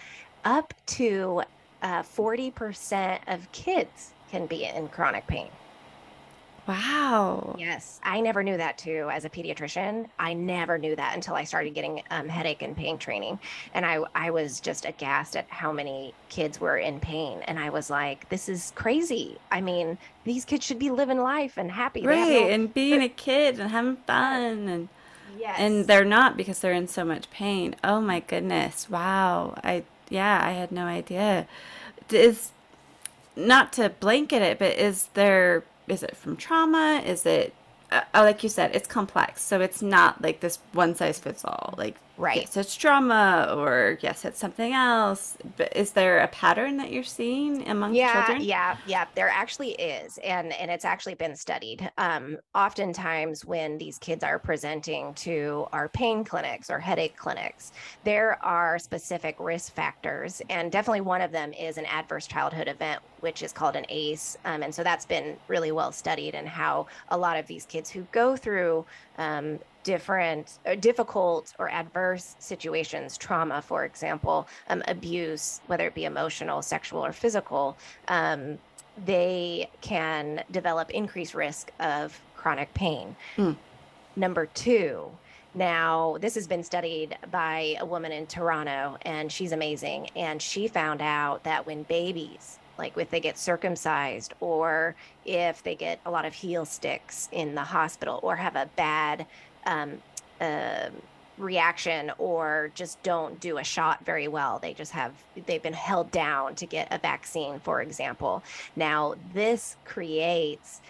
Up 0.43 0.73
to 0.87 1.43
uh, 1.81 2.01
40% 2.01 3.19
of 3.27 3.49
kids 3.53 4.11
can 4.29 4.47
be 4.47 4.65
in 4.65 4.89
chronic 4.89 5.27
pain. 5.27 5.49
Wow. 6.67 7.55
Yes, 7.59 7.99
I 8.03 8.21
never 8.21 8.41
knew 8.43 8.55
that 8.57 8.77
too 8.77 9.09
as 9.11 9.25
a 9.25 9.29
pediatrician. 9.29 10.07
I 10.17 10.33
never 10.33 10.77
knew 10.77 10.95
that 10.95 11.13
until 11.15 11.35
I 11.35 11.43
started 11.43 11.73
getting 11.73 12.01
um, 12.09 12.29
headache 12.29 12.61
and 12.61 12.75
pain 12.75 12.97
training. 12.97 13.39
And 13.73 13.85
I, 13.85 13.99
I 14.15 14.31
was 14.31 14.59
just 14.61 14.85
aghast 14.85 15.35
at 15.35 15.45
how 15.49 15.71
many 15.73 16.13
kids 16.29 16.61
were 16.61 16.77
in 16.77 16.99
pain. 16.99 17.39
And 17.47 17.59
I 17.59 17.69
was 17.69 17.89
like, 17.89 18.29
this 18.29 18.47
is 18.47 18.71
crazy. 18.75 19.37
I 19.51 19.59
mean, 19.59 19.97
these 20.23 20.45
kids 20.45 20.65
should 20.65 20.79
be 20.79 20.89
living 20.89 21.19
life 21.19 21.57
and 21.57 21.69
happy. 21.71 22.05
Right, 22.05 22.43
no- 22.43 22.49
and 22.49 22.73
being 22.73 23.01
a 23.01 23.09
kid 23.09 23.59
and 23.59 23.69
having 23.71 23.97
fun 23.97 24.67
and 24.69 24.89
Yes. 25.37 25.55
and 25.57 25.87
they're 25.87 26.05
not 26.05 26.37
because 26.37 26.59
they're 26.59 26.73
in 26.73 26.87
so 26.87 27.03
much 27.03 27.29
pain. 27.31 27.75
Oh 27.83 27.99
my 27.99 28.19
goodness. 28.21 28.89
Wow. 28.89 29.55
I 29.63 29.83
yeah, 30.09 30.39
I 30.41 30.51
had 30.51 30.71
no 30.71 30.85
idea. 30.85 31.47
Is 32.11 32.51
not 33.35 33.73
to 33.73 33.89
blanket 33.89 34.41
it, 34.43 34.59
but 34.59 34.77
is 34.77 35.07
there 35.15 35.63
is 35.87 36.03
it 36.03 36.15
from 36.15 36.37
trauma? 36.37 37.01
Is 37.05 37.25
it 37.25 37.53
uh, 37.93 38.01
uh, 38.15 38.23
like 38.23 38.41
you 38.41 38.49
said, 38.49 38.75
it's 38.75 38.87
complex. 38.87 39.43
So 39.43 39.61
it's 39.61 39.81
not 39.81 40.21
like 40.21 40.39
this 40.39 40.57
one 40.71 40.95
size 40.95 41.19
fits 41.19 41.45
all. 41.45 41.75
Like 41.77 41.95
Right. 42.23 42.37
yes, 42.37 42.57
it's 42.57 42.75
trauma 42.75 43.53
or 43.57 43.97
yes, 44.01 44.25
it's 44.25 44.39
something 44.39 44.73
else. 44.73 45.37
But 45.57 45.75
is 45.75 45.93
there 45.93 46.19
a 46.19 46.27
pattern 46.29 46.77
that 46.77 46.91
you're 46.91 47.03
seeing 47.03 47.67
among 47.67 47.93
Yeah, 47.95 48.05
children? 48.05 48.41
yeah, 48.41 48.77
yeah. 48.85 49.05
There 49.13 49.27
actually 49.29 49.71
is, 49.71 50.17
and 50.19 50.53
and 50.53 50.71
it's 50.71 50.85
actually 50.85 51.15
been 51.15 51.35
studied. 51.35 51.91
Um, 51.97 52.37
oftentimes, 52.55 53.43
when 53.45 53.77
these 53.77 53.99
kids 53.99 54.23
are 54.23 54.39
presenting 54.39 55.13
to 55.15 55.67
our 55.73 55.89
pain 55.89 56.23
clinics 56.23 56.69
or 56.69 56.79
headache 56.79 57.17
clinics, 57.17 57.71
there 58.03 58.43
are 58.43 58.79
specific 58.79 59.35
risk 59.37 59.75
factors, 59.75 60.41
and 60.49 60.71
definitely 60.71 61.01
one 61.01 61.21
of 61.21 61.31
them 61.33 61.51
is 61.53 61.77
an 61.77 61.85
adverse 61.85 62.25
childhood 62.25 62.69
event, 62.69 63.01
which 63.17 63.41
is 63.43 63.51
called 63.51 63.75
an 63.75 63.85
ACE. 63.89 64.37
Um, 64.45 64.63
and 64.63 64.73
so 64.73 64.81
that's 64.83 65.05
been 65.05 65.37
really 65.49 65.73
well 65.73 65.91
studied, 65.91 66.35
and 66.35 66.47
how 66.47 66.87
a 67.09 67.17
lot 67.17 67.37
of 67.37 67.47
these 67.47 67.65
kids 67.65 67.89
who 67.89 68.05
go 68.13 68.37
through 68.37 68.85
um, 69.17 69.59
different 69.83 70.59
uh, 70.65 70.75
difficult 70.75 71.53
or 71.59 71.69
adverse 71.69 72.35
situations 72.39 73.17
trauma 73.17 73.61
for 73.61 73.85
example 73.85 74.47
um, 74.69 74.83
abuse 74.87 75.61
whether 75.67 75.87
it 75.87 75.95
be 75.95 76.05
emotional 76.05 76.61
sexual 76.61 77.05
or 77.05 77.11
physical 77.13 77.77
um, 78.07 78.57
they 79.05 79.69
can 79.81 80.43
develop 80.51 80.89
increased 80.91 81.33
risk 81.33 81.71
of 81.79 82.19
chronic 82.35 82.73
pain 82.73 83.15
Mm. 83.37 83.55
number 84.15 84.45
two 84.47 85.09
now 85.55 86.17
this 86.19 86.35
has 86.35 86.47
been 86.47 86.63
studied 86.63 87.17
by 87.31 87.75
a 87.79 87.85
woman 87.85 88.11
in 88.11 88.25
toronto 88.27 88.97
and 89.03 89.31
she's 89.31 89.51
amazing 89.51 90.09
and 90.15 90.41
she 90.41 90.67
found 90.67 91.01
out 91.01 91.43
that 91.43 91.65
when 91.65 91.83
babies 91.83 92.59
like 92.77 92.97
if 92.97 93.09
they 93.11 93.19
get 93.19 93.37
circumcised 93.37 94.33
or 94.39 94.95
if 95.25 95.61
they 95.63 95.75
get 95.75 95.99
a 96.05 96.11
lot 96.11 96.25
of 96.25 96.33
heel 96.33 96.65
sticks 96.65 97.29
in 97.31 97.53
the 97.55 97.61
hospital 97.63 98.19
or 98.23 98.35
have 98.35 98.55
a 98.55 98.67
bad 98.75 99.25
um, 99.65 100.01
uh, 100.41 100.89
reaction 101.37 102.11
or 102.17 102.71
just 102.75 103.01
don't 103.03 103.39
do 103.39 103.57
a 103.57 103.63
shot 103.63 104.05
very 104.05 104.27
well. 104.27 104.59
They 104.59 104.73
just 104.73 104.91
have, 104.91 105.13
they've 105.45 105.61
been 105.61 105.73
held 105.73 106.11
down 106.11 106.55
to 106.55 106.65
get 106.65 106.87
a 106.91 106.97
vaccine, 106.97 107.59
for 107.59 107.81
example. 107.81 108.43
Now, 108.75 109.15
this 109.33 109.75
creates 109.85 110.81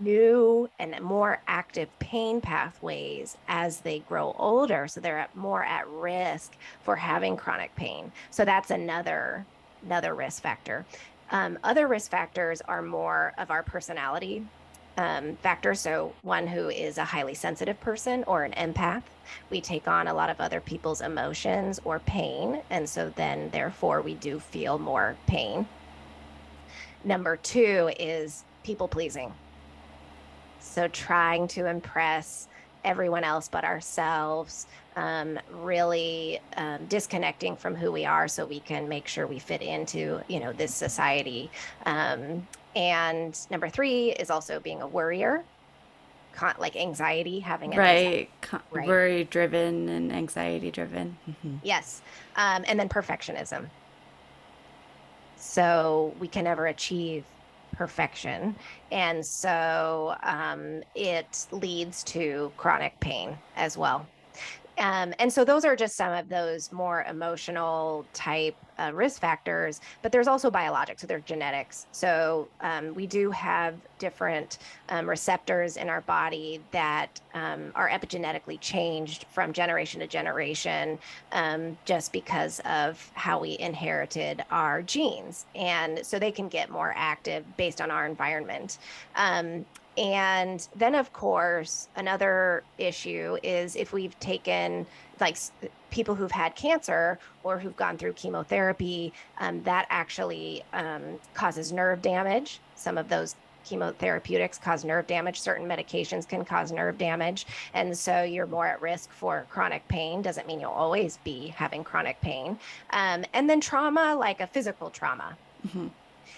new 0.00 0.68
and 0.78 1.00
more 1.00 1.40
active 1.46 1.88
pain 1.98 2.40
pathways 2.40 3.36
as 3.48 3.80
they 3.80 4.00
grow 4.00 4.34
older. 4.38 4.88
So 4.88 5.00
they're 5.00 5.18
at, 5.18 5.36
more 5.36 5.62
at 5.62 5.88
risk 5.88 6.56
for 6.82 6.96
having 6.96 7.36
chronic 7.36 7.74
pain. 7.76 8.12
So 8.30 8.44
that's 8.44 8.70
another 8.70 9.46
another 9.84 10.14
risk 10.14 10.42
factor. 10.42 10.84
Um, 11.30 11.58
other 11.62 11.86
risk 11.86 12.10
factors 12.10 12.60
are 12.62 12.82
more 12.82 13.32
of 13.38 13.50
our 13.50 13.62
personality 13.62 14.44
um, 14.96 15.36
factors. 15.36 15.80
So, 15.80 16.12
one 16.22 16.46
who 16.46 16.68
is 16.68 16.98
a 16.98 17.04
highly 17.04 17.34
sensitive 17.34 17.80
person 17.80 18.24
or 18.26 18.44
an 18.44 18.52
empath, 18.52 19.02
we 19.50 19.60
take 19.60 19.88
on 19.88 20.08
a 20.08 20.14
lot 20.14 20.30
of 20.30 20.40
other 20.40 20.60
people's 20.60 21.00
emotions 21.00 21.80
or 21.84 21.98
pain. 22.00 22.62
And 22.70 22.88
so, 22.88 23.12
then 23.16 23.50
therefore, 23.50 24.00
we 24.00 24.14
do 24.14 24.38
feel 24.38 24.78
more 24.78 25.16
pain. 25.26 25.66
Number 27.04 27.36
two 27.36 27.90
is 27.98 28.44
people 28.62 28.88
pleasing. 28.88 29.32
So, 30.60 30.88
trying 30.88 31.48
to 31.48 31.66
impress 31.66 32.48
everyone 32.86 33.24
else 33.24 33.48
but 33.48 33.64
ourselves, 33.64 34.66
um, 34.94 35.38
really 35.50 36.40
um, 36.56 36.86
disconnecting 36.86 37.56
from 37.56 37.74
who 37.74 37.92
we 37.92 38.06
are 38.06 38.28
so 38.28 38.46
we 38.46 38.60
can 38.60 38.88
make 38.88 39.06
sure 39.08 39.26
we 39.26 39.38
fit 39.38 39.60
into, 39.60 40.20
you 40.28 40.40
know, 40.40 40.52
this 40.52 40.72
society. 40.74 41.50
Um, 41.84 42.46
and 42.74 43.38
number 43.50 43.68
three 43.68 44.12
is 44.12 44.30
also 44.30 44.60
being 44.60 44.80
a 44.80 44.86
worrier, 44.86 45.42
con- 46.34 46.54
like 46.58 46.76
anxiety, 46.76 47.40
having 47.40 47.74
an 47.74 47.80
anxiety. 47.80 48.16
Right. 48.16 48.30
Co- 48.40 48.60
Right. 48.70 48.86
Worry 48.86 49.24
driven 49.24 49.88
and 49.88 50.12
anxiety 50.12 50.70
driven. 50.70 51.16
hmm 51.42 51.56
Yes. 51.62 52.00
Um, 52.36 52.64
and 52.68 52.78
then 52.78 52.88
perfectionism. 52.88 53.66
So 55.36 56.14
we 56.20 56.28
can 56.28 56.44
never 56.44 56.66
achieve 56.66 57.24
perfection. 57.76 58.56
And 58.90 59.24
so 59.24 60.14
um, 60.22 60.82
it 60.94 61.46
leads 61.52 62.02
to 62.04 62.52
chronic 62.56 62.98
pain 63.00 63.38
as 63.54 63.76
well. 63.76 64.10
Um, 64.78 65.14
and 65.18 65.32
so 65.32 65.44
those 65.44 65.64
are 65.64 65.74
just 65.76 65.96
some 65.96 66.12
of 66.12 66.28
those 66.28 66.70
more 66.72 67.04
emotional 67.04 68.04
type 68.12 68.56
uh, 68.78 68.90
risk 68.92 69.20
factors, 69.20 69.80
but 70.02 70.12
there's 70.12 70.28
also 70.28 70.50
biologic, 70.50 70.98
so 70.98 71.06
there's 71.06 71.24
genetics. 71.24 71.86
So 71.92 72.48
um, 72.60 72.94
we 72.94 73.06
do 73.06 73.30
have 73.30 73.74
different 73.98 74.58
um, 74.90 75.08
receptors 75.08 75.78
in 75.78 75.88
our 75.88 76.02
body 76.02 76.60
that 76.72 77.20
um, 77.32 77.72
are 77.74 77.88
epigenetically 77.88 78.60
changed 78.60 79.24
from 79.30 79.54
generation 79.54 80.00
to 80.00 80.06
generation 80.06 80.98
um, 81.32 81.78
just 81.86 82.12
because 82.12 82.60
of 82.66 83.10
how 83.14 83.40
we 83.40 83.58
inherited 83.58 84.44
our 84.50 84.82
genes. 84.82 85.46
And 85.54 86.04
so 86.04 86.18
they 86.18 86.32
can 86.32 86.48
get 86.48 86.70
more 86.70 86.92
active 86.96 87.44
based 87.56 87.80
on 87.80 87.90
our 87.90 88.06
environment. 88.06 88.78
And 89.96 90.66
then, 90.76 90.94
of 90.94 91.12
course, 91.12 91.88
another 91.96 92.62
issue 92.78 93.38
is 93.42 93.76
if 93.76 93.92
we've 93.92 94.18
taken 94.20 94.86
like 95.20 95.38
people 95.90 96.14
who've 96.14 96.30
had 96.30 96.54
cancer 96.54 97.18
or 97.42 97.58
who've 97.58 97.76
gone 97.76 97.96
through 97.96 98.12
chemotherapy, 98.12 99.12
um, 99.38 99.62
that 99.62 99.86
actually 99.88 100.62
um, 100.72 101.18
causes 101.34 101.72
nerve 101.72 102.02
damage. 102.02 102.60
Some 102.74 102.98
of 102.98 103.08
those 103.08 103.36
chemotherapeutics 103.64 104.60
cause 104.60 104.84
nerve 104.84 105.06
damage. 105.06 105.40
Certain 105.40 105.66
medications 105.66 106.28
can 106.28 106.44
cause 106.44 106.70
nerve 106.70 106.98
damage. 106.98 107.46
And 107.74 107.96
so 107.96 108.22
you're 108.22 108.46
more 108.46 108.66
at 108.66 108.80
risk 108.80 109.10
for 109.10 109.46
chronic 109.50 109.86
pain. 109.88 110.22
Doesn't 110.22 110.46
mean 110.46 110.60
you'll 110.60 110.70
always 110.70 111.18
be 111.24 111.48
having 111.48 111.82
chronic 111.82 112.20
pain. 112.20 112.58
Um, 112.90 113.24
and 113.32 113.48
then 113.48 113.60
trauma, 113.60 114.14
like 114.14 114.40
a 114.40 114.46
physical 114.46 114.90
trauma. 114.90 115.36
hmm 115.72 115.88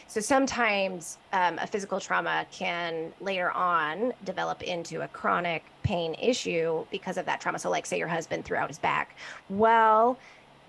So 0.08 0.20
sometimes 0.22 1.18
um, 1.34 1.58
a 1.58 1.66
physical 1.66 2.00
trauma 2.00 2.46
can 2.50 3.12
later 3.20 3.50
on 3.50 4.14
develop 4.24 4.62
into 4.62 5.02
a 5.02 5.08
chronic 5.08 5.64
pain 5.82 6.14
issue 6.14 6.86
because 6.90 7.18
of 7.18 7.26
that 7.26 7.42
trauma. 7.42 7.58
So, 7.58 7.68
like, 7.68 7.84
say 7.84 7.98
your 7.98 8.08
husband 8.08 8.46
threw 8.46 8.56
out 8.56 8.68
his 8.68 8.78
back. 8.78 9.16
Well, 9.50 10.18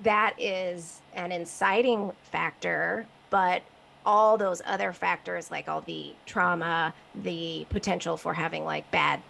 that 0.03 0.33
is 0.37 1.01
an 1.13 1.31
inciting 1.31 2.11
factor, 2.21 3.07
but 3.29 3.63
all 4.05 4.37
those 4.37 4.61
other 4.65 4.91
factors, 4.91 5.49
like 5.49 5.69
all 5.69 5.81
the 5.81 6.13
trauma, 6.25 6.93
the 7.15 7.65
potential 7.69 8.17
for 8.17 8.33
having 8.33 8.65
like 8.65 8.89
bad, 8.91 9.21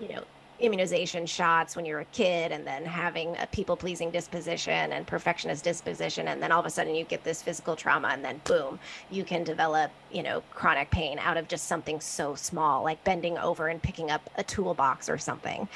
you 0.00 0.08
know, 0.08 0.24
immunization 0.62 1.26
shots 1.26 1.76
when 1.76 1.84
you're 1.84 2.00
a 2.00 2.04
kid 2.06 2.52
and 2.52 2.66
then 2.66 2.84
having 2.84 3.36
a 3.38 3.46
people 3.48 3.76
pleasing 3.76 4.10
disposition 4.10 4.92
and 4.92 5.06
perfectionist 5.06 5.64
disposition 5.64 6.28
and 6.28 6.42
then 6.42 6.52
all 6.52 6.60
of 6.60 6.66
a 6.66 6.70
sudden 6.70 6.94
you 6.94 7.04
get 7.04 7.24
this 7.24 7.42
physical 7.42 7.74
trauma 7.74 8.08
and 8.08 8.24
then 8.24 8.40
boom 8.44 8.78
you 9.10 9.24
can 9.24 9.42
develop 9.42 9.90
you 10.12 10.22
know 10.22 10.40
chronic 10.52 10.90
pain 10.90 11.18
out 11.18 11.36
of 11.36 11.48
just 11.48 11.66
something 11.66 12.00
so 12.00 12.34
small 12.36 12.84
like 12.84 13.02
bending 13.04 13.36
over 13.38 13.68
and 13.68 13.82
picking 13.82 14.10
up 14.10 14.30
a 14.36 14.44
toolbox 14.44 15.08
or 15.08 15.18
something. 15.18 15.68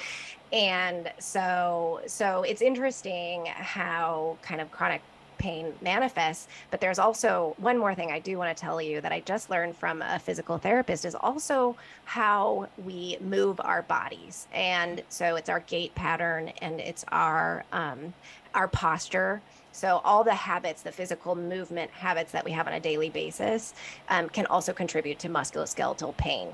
And 0.53 1.11
so 1.19 2.01
so 2.07 2.43
it's 2.43 2.63
interesting 2.63 3.47
how 3.47 4.37
kind 4.43 4.61
of 4.61 4.71
chronic 4.71 5.03
pain 5.39 5.73
manifests 5.81 6.49
but 6.71 6.81
there's 6.81 6.99
also 6.99 7.55
one 7.59 7.79
more 7.79 7.95
thing 7.95 8.11
i 8.11 8.19
do 8.19 8.39
want 8.39 8.55
to 8.55 8.61
tell 8.61 8.81
you 8.81 9.01
that 9.01 9.13
i 9.13 9.21
just 9.21 9.51
learned 9.51 9.77
from 9.77 10.03
a 10.03 10.19
physical 10.19 10.59
therapist 10.59 11.05
is 11.05 11.15
also 11.15 11.77
how 12.05 12.69
we 12.85 13.17
move 13.21 13.61
our 13.61 13.83
bodies 13.83 14.49
and 14.53 15.03
so 15.09 15.37
it's 15.37 15.49
our 15.49 15.61
gait 15.61 15.95
pattern 15.95 16.49
and 16.61 16.81
it's 16.81 17.05
our 17.09 17.65
um, 17.73 18.13
our 18.57 18.67
posture. 18.67 19.41
So 19.71 20.01
all 20.03 20.25
the 20.25 20.35
habits, 20.35 20.83
the 20.83 20.91
physical 20.91 21.37
movement 21.37 21.91
habits 21.91 22.33
that 22.33 22.45
we 22.45 22.51
have 22.53 22.67
on 22.67 22.73
a 22.73 22.81
daily 22.81 23.11
basis, 23.11 23.75
um, 24.09 24.29
can 24.31 24.47
also 24.47 24.73
contribute 24.73 25.19
to 25.21 25.29
musculoskeletal 25.29 26.17
pain. 26.17 26.49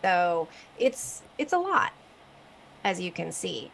So 0.00 0.48
it's 0.78 1.22
it's 1.38 1.52
a 1.52 1.58
lot, 1.58 1.92
as 2.82 2.98
you 2.98 3.12
can 3.12 3.30
see. 3.30 3.70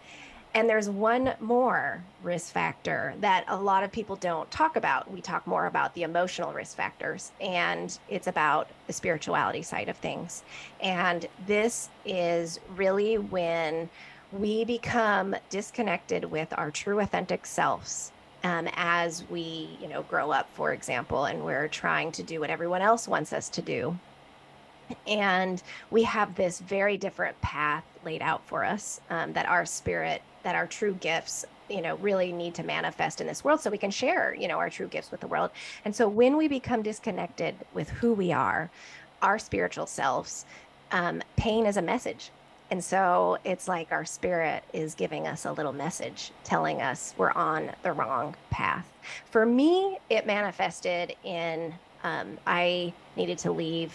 And 0.54 0.68
there's 0.68 0.88
one 0.88 1.34
more 1.40 2.02
risk 2.22 2.52
factor 2.52 3.14
that 3.20 3.44
a 3.48 3.56
lot 3.56 3.84
of 3.84 3.92
people 3.92 4.16
don't 4.16 4.50
talk 4.50 4.76
about. 4.76 5.10
We 5.10 5.20
talk 5.20 5.46
more 5.46 5.66
about 5.66 5.94
the 5.94 6.02
emotional 6.02 6.52
risk 6.52 6.76
factors, 6.76 7.32
and 7.40 7.96
it's 8.08 8.26
about 8.26 8.68
the 8.86 8.92
spirituality 8.92 9.62
side 9.62 9.88
of 9.88 9.96
things. 9.98 10.42
And 10.80 11.26
this 11.46 11.90
is 12.04 12.60
really 12.76 13.18
when 13.18 13.88
we 14.32 14.64
become 14.64 15.36
disconnected 15.50 16.24
with 16.24 16.52
our 16.56 16.70
true 16.70 17.00
authentic 17.00 17.46
selves 17.46 18.12
um, 18.44 18.68
as 18.74 19.24
we 19.30 19.76
you 19.80 19.88
know 19.88 20.02
grow 20.02 20.30
up 20.30 20.48
for 20.54 20.72
example 20.72 21.24
and 21.24 21.44
we're 21.44 21.68
trying 21.68 22.12
to 22.12 22.22
do 22.22 22.40
what 22.40 22.50
everyone 22.50 22.82
else 22.82 23.08
wants 23.08 23.32
us 23.32 23.48
to 23.48 23.62
do 23.62 23.98
and 25.06 25.62
we 25.90 26.02
have 26.02 26.34
this 26.34 26.60
very 26.60 26.96
different 26.96 27.40
path 27.40 27.84
laid 28.04 28.22
out 28.22 28.44
for 28.46 28.64
us 28.64 29.00
um, 29.10 29.32
that 29.32 29.46
our 29.46 29.66
spirit 29.66 30.22
that 30.48 30.54
our 30.54 30.66
true 30.66 30.94
gifts 30.94 31.44
you 31.68 31.82
know 31.82 31.96
really 31.96 32.32
need 32.32 32.54
to 32.54 32.62
manifest 32.62 33.20
in 33.20 33.26
this 33.26 33.44
world 33.44 33.60
so 33.60 33.68
we 33.68 33.76
can 33.76 33.90
share 33.90 34.34
you 34.34 34.48
know 34.48 34.56
our 34.56 34.70
true 34.70 34.88
gifts 34.88 35.10
with 35.10 35.20
the 35.20 35.26
world. 35.26 35.50
And 35.84 35.94
so 35.94 36.08
when 36.08 36.38
we 36.38 36.48
become 36.48 36.80
disconnected 36.80 37.54
with 37.74 37.90
who 37.90 38.14
we 38.14 38.32
are 38.32 38.70
our 39.20 39.38
spiritual 39.38 39.86
selves 39.86 40.46
um, 40.90 41.20
pain 41.36 41.66
is 41.66 41.76
a 41.76 41.82
message. 41.82 42.30
And 42.70 42.82
so 42.82 43.36
it's 43.44 43.68
like 43.68 43.92
our 43.92 44.06
spirit 44.06 44.64
is 44.72 44.94
giving 44.94 45.26
us 45.26 45.44
a 45.44 45.52
little 45.52 45.74
message 45.74 46.32
telling 46.44 46.80
us 46.80 47.14
we're 47.18 47.32
on 47.32 47.70
the 47.82 47.92
wrong 47.92 48.34
path. 48.48 48.90
For 49.30 49.44
me 49.44 49.98
it 50.08 50.26
manifested 50.26 51.14
in 51.24 51.74
um, 52.04 52.38
i 52.46 52.94
needed 53.16 53.36
to 53.38 53.52
leave 53.52 53.92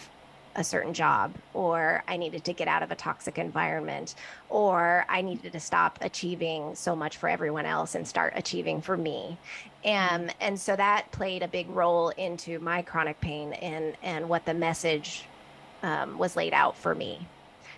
a 0.56 0.64
certain 0.64 0.94
job, 0.94 1.34
or 1.54 2.04
I 2.08 2.18
needed 2.18 2.44
to 2.46 2.54
get 2.54 2.68
out 2.68 2.84
of 2.84 2.92
a 2.92 2.96
toxic 2.96 3.38
environment, 3.38 4.16
or 4.50 5.06
I 5.10 5.22
needed 5.22 5.52
to 5.54 5.60
stop 5.60 6.00
achieving 6.02 6.76
so 6.76 6.96
much 6.96 7.18
for 7.18 7.30
everyone 7.30 7.66
else 7.66 7.96
and 7.96 8.08
start 8.08 8.34
achieving 8.36 8.82
for 8.82 8.96
me. 8.96 9.38
And, 9.84 10.30
mm-hmm. 10.30 10.38
and 10.42 10.60
so 10.60 10.76
that 10.76 11.12
played 11.12 11.44
a 11.44 11.48
big 11.48 11.70
role 11.70 12.10
into 12.10 12.60
my 12.60 12.82
chronic 12.82 13.20
pain 13.20 13.54
and, 13.54 13.96
and 14.04 14.30
what 14.30 14.46
the 14.46 14.54
message 14.54 15.26
um, 15.82 16.18
was 16.18 16.36
laid 16.36 16.54
out 16.54 16.78
for 16.78 16.96
me. 16.96 17.28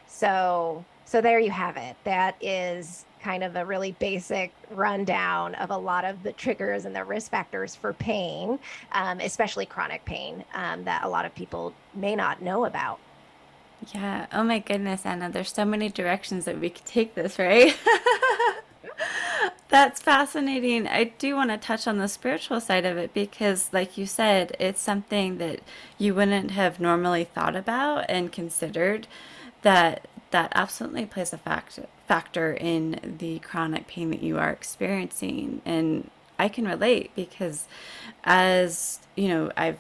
So, 0.08 0.86
so 1.06 1.22
there 1.22 1.40
you 1.40 1.52
have 1.52 1.78
it. 1.78 1.96
That 2.04 2.36
is 2.42 3.06
kind 3.26 3.44
of 3.44 3.56
a 3.56 3.66
really 3.66 3.92
basic 3.94 4.54
rundown 4.70 5.56
of 5.56 5.72
a 5.72 5.78
lot 5.78 6.06
of 6.06 6.22
the 6.22 6.32
triggers 6.32 6.86
and 6.86 6.96
the 6.96 7.04
risk 7.04 7.32
factors 7.32 7.74
for 7.76 7.92
pain, 7.92 8.60
um, 8.92 9.20
especially 9.20 9.66
chronic 9.66 10.06
pain, 10.06 10.46
um, 10.54 10.84
that 10.84 11.04
a 11.04 11.10
lot 11.10 11.26
of 11.26 11.34
people 11.34 11.74
may 11.96 12.16
not 12.16 12.40
know 12.40 12.66
about. 12.66 13.00
Yeah. 13.96 14.28
Oh 14.32 14.44
my 14.44 14.60
goodness, 14.60 15.08
Anna. 15.08 15.32
There's 15.32 15.52
so 15.52 15.66
many 15.66 15.90
directions 15.90 16.46
that 16.46 16.60
we 16.60 16.70
could 16.70 16.86
take 16.86 17.16
this, 17.16 17.40
right? 17.40 17.76
That's 19.70 20.00
fascinating. 20.00 20.88
I 20.88 21.06
do 21.06 21.36
want 21.36 21.50
to 21.50 21.58
touch 21.58 21.88
on 21.88 21.98
the 21.98 22.08
spiritual 22.08 22.62
side 22.62 22.86
of 22.86 22.96
it 22.96 23.12
because, 23.12 23.74
like 23.74 23.98
you 23.98 24.06
said, 24.06 24.56
it's 24.60 24.80
something 24.80 25.40
that 25.40 25.62
you 25.98 26.14
wouldn't 26.14 26.52
have 26.52 26.80
normally 26.80 27.24
thought 27.24 27.56
about 27.56 28.06
and 28.08 28.32
considered 28.32 29.08
that 29.64 30.08
that 30.30 30.52
absolutely 30.54 31.08
plays 31.08 31.34
a 31.34 31.40
factor 31.40 31.88
factor 32.08 32.54
in 32.54 33.16
the 33.18 33.40
chronic 33.40 33.88
pain 33.88 34.12
that 34.12 34.22
you 34.22 34.38
are 34.38 34.52
experiencing 34.52 35.62
and 35.66 36.10
I 36.38 36.50
can 36.50 36.68
relate 36.68 37.12
because 37.16 37.66
as 38.24 39.00
you 39.16 39.28
know 39.28 39.52
I've 39.56 39.80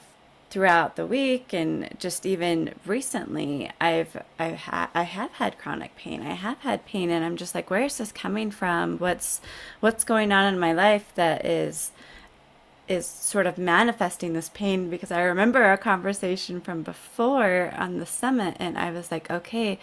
throughout 0.55 0.95
the 0.95 1.05
week 1.05 1.53
and 1.53 1.89
just 1.99 2.25
even 2.25 2.73
recently 2.85 3.69
I've 3.81 4.23
I've 4.39 4.55
had 4.55 4.87
I 4.93 5.03
have 5.03 5.31
had 5.31 5.57
chronic 5.57 5.95
pain. 5.97 6.21
I 6.21 6.33
have 6.33 6.59
had 6.59 6.85
pain 6.85 7.09
and 7.09 7.25
I'm 7.25 7.35
just 7.35 7.53
like 7.53 7.69
where 7.69 7.83
is 7.83 7.97
this 7.97 8.13
coming 8.13 8.51
from? 8.51 8.97
What's 8.97 9.41
what's 9.81 10.05
going 10.05 10.31
on 10.31 10.53
in 10.53 10.57
my 10.57 10.71
life 10.71 11.11
that 11.15 11.45
is 11.45 11.91
is 12.87 13.05
sort 13.05 13.47
of 13.47 13.57
manifesting 13.57 14.31
this 14.31 14.49
pain 14.53 14.89
because 14.89 15.11
I 15.11 15.23
remember 15.23 15.73
a 15.73 15.77
conversation 15.77 16.61
from 16.61 16.83
before 16.83 17.73
on 17.75 17.97
the 17.97 18.05
summit 18.05 18.55
and 18.57 18.77
I 18.77 18.91
was 18.91 19.11
like 19.11 19.29
okay 19.29 19.77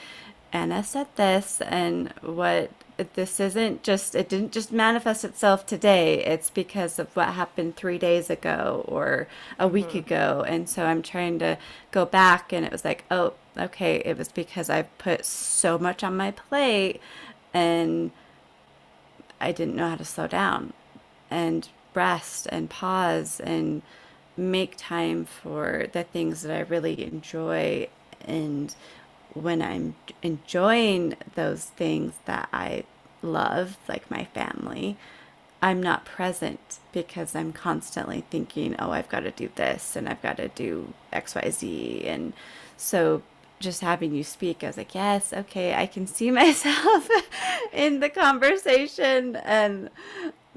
Anna 0.52 0.84
said 0.84 1.06
this 1.16 1.60
and 1.62 2.12
what 2.20 2.70
this 3.14 3.40
isn't 3.40 3.82
just 3.82 4.14
it 4.14 4.28
didn't 4.28 4.52
just 4.52 4.72
manifest 4.72 5.24
itself 5.24 5.66
today 5.66 6.24
it's 6.24 6.50
because 6.50 6.98
of 6.98 7.14
what 7.16 7.28
happened 7.28 7.74
three 7.74 7.98
days 7.98 8.30
ago 8.30 8.84
or 8.86 9.26
a 9.58 9.66
week 9.66 9.88
mm-hmm. 9.88 9.98
ago 9.98 10.44
and 10.46 10.68
so 10.68 10.84
i'm 10.84 11.02
trying 11.02 11.38
to 11.38 11.56
go 11.90 12.04
back 12.04 12.52
and 12.52 12.64
it 12.64 12.72
was 12.72 12.84
like 12.84 13.04
oh 13.10 13.32
okay 13.56 13.96
it 14.04 14.16
was 14.16 14.28
because 14.28 14.68
i've 14.70 14.98
put 14.98 15.24
so 15.24 15.78
much 15.78 16.04
on 16.04 16.16
my 16.16 16.30
plate 16.30 17.00
and 17.52 18.10
i 19.40 19.50
didn't 19.50 19.76
know 19.76 19.88
how 19.88 19.96
to 19.96 20.04
slow 20.04 20.26
down 20.26 20.72
and 21.30 21.68
rest 21.94 22.46
and 22.50 22.70
pause 22.70 23.40
and 23.40 23.82
make 24.36 24.74
time 24.76 25.24
for 25.24 25.86
the 25.92 26.04
things 26.04 26.42
that 26.42 26.54
i 26.54 26.60
really 26.60 27.02
enjoy 27.02 27.88
and 28.24 28.74
when 29.34 29.62
I'm 29.62 29.94
enjoying 30.22 31.14
those 31.34 31.64
things 31.64 32.14
that 32.26 32.48
I 32.52 32.84
love, 33.22 33.78
like 33.88 34.10
my 34.10 34.24
family, 34.26 34.96
I'm 35.62 35.82
not 35.82 36.04
present 36.04 36.80
because 36.92 37.34
I'm 37.36 37.52
constantly 37.52 38.24
thinking, 38.30 38.74
oh, 38.78 38.90
I've 38.90 39.08
got 39.08 39.20
to 39.20 39.30
do 39.30 39.48
this 39.54 39.94
and 39.94 40.08
I've 40.08 40.20
got 40.20 40.36
to 40.38 40.48
do 40.48 40.92
XYZ. 41.12 42.06
And 42.06 42.32
so 42.76 43.22
just 43.60 43.80
having 43.80 44.12
you 44.12 44.24
speak, 44.24 44.64
I 44.64 44.66
was 44.66 44.76
like, 44.76 44.94
yes, 44.94 45.32
okay, 45.32 45.74
I 45.74 45.86
can 45.86 46.06
see 46.06 46.30
myself 46.32 47.08
in 47.72 48.00
the 48.00 48.08
conversation. 48.08 49.36
And 49.36 49.88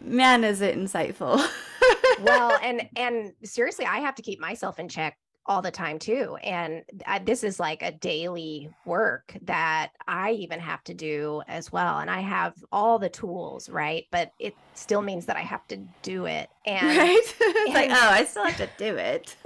man, 0.01 0.43
is 0.43 0.61
it 0.61 0.75
insightful. 0.75 1.45
well, 2.23 2.57
and 2.63 2.89
and 2.95 3.33
seriously, 3.43 3.85
I 3.85 3.99
have 3.99 4.15
to 4.15 4.23
keep 4.23 4.39
myself 4.39 4.79
in 4.79 4.89
check 4.89 5.17
all 5.47 5.61
the 5.61 5.71
time 5.71 5.99
too 5.99 6.37
and 6.43 6.83
I, 7.05 7.19
this 7.19 7.43
is 7.43 7.59
like 7.59 7.83
a 7.83 7.91
daily 7.91 8.69
work 8.85 9.37
that 9.43 9.91
i 10.07 10.31
even 10.31 10.59
have 10.59 10.83
to 10.85 10.93
do 10.93 11.43
as 11.47 11.71
well 11.71 11.99
and 11.99 12.09
i 12.09 12.19
have 12.19 12.55
all 12.71 12.97
the 12.97 13.09
tools 13.09 13.69
right 13.69 14.05
but 14.11 14.31
it 14.39 14.55
still 14.73 15.01
means 15.01 15.25
that 15.27 15.37
i 15.37 15.41
have 15.41 15.67
to 15.67 15.77
do 16.01 16.25
it 16.25 16.49
and 16.65 16.97
right? 16.97 17.17
It's 17.39 17.65
and, 17.67 17.73
like 17.73 17.89
oh 17.91 18.09
i 18.09 18.25
still 18.25 18.45
have 18.45 18.57
to 18.57 18.69
do 18.77 18.95
it. 18.95 19.35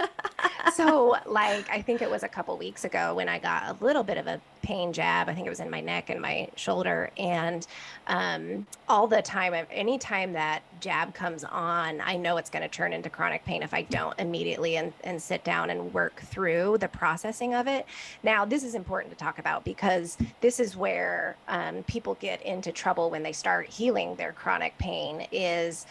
So 0.74 1.16
like 1.26 1.68
i 1.70 1.82
think 1.82 2.02
it 2.02 2.10
was 2.10 2.22
a 2.22 2.28
couple 2.28 2.56
weeks 2.56 2.84
ago 2.84 3.14
when 3.14 3.28
i 3.28 3.38
got 3.38 3.80
a 3.80 3.84
little 3.84 4.02
bit 4.02 4.18
of 4.18 4.26
a 4.26 4.40
pain 4.62 4.92
jab. 4.92 5.28
I 5.28 5.34
think 5.34 5.46
it 5.46 5.50
was 5.50 5.60
in 5.60 5.70
my 5.70 5.80
neck 5.80 6.10
and 6.10 6.20
my 6.20 6.48
shoulder. 6.54 7.10
And 7.16 7.66
um, 8.06 8.66
all 8.88 9.06
the 9.06 9.22
time 9.22 9.54
any 9.70 9.98
time 9.98 10.32
that 10.34 10.62
jab 10.80 11.14
comes 11.14 11.44
on 11.44 12.00
i 12.02 12.16
know 12.16 12.36
it's 12.36 12.50
going 12.50 12.62
to 12.62 12.68
turn 12.68 12.92
into 12.92 13.10
chronic 13.10 13.44
pain 13.44 13.62
if 13.62 13.74
i 13.74 13.82
don't 13.82 14.18
immediately 14.18 14.76
and, 14.76 14.92
and 15.04 15.20
sit 15.20 15.44
down 15.44 15.70
and 15.70 15.92
work 15.92 16.20
through 16.20 16.78
the 16.78 16.88
processing 16.88 17.54
of 17.54 17.66
it. 17.66 17.86
Now 18.22 18.44
this 18.44 18.62
is 18.64 18.74
important 18.74 19.12
to 19.12 19.18
talk 19.18 19.38
about 19.38 19.64
because 19.64 20.16
this 20.40 20.60
is 20.60 20.76
where 20.76 21.36
um, 21.48 21.82
people 21.84 22.14
get 22.20 22.42
into 22.42 22.72
trouble 22.72 23.10
when 23.10 23.22
they 23.22 23.32
start 23.32 23.66
healing 23.66 24.14
their 24.16 24.32
chronic 24.32 24.76
pain 24.78 25.26
is 25.32 25.86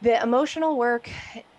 the 0.00 0.22
emotional 0.22 0.76
work 0.76 1.10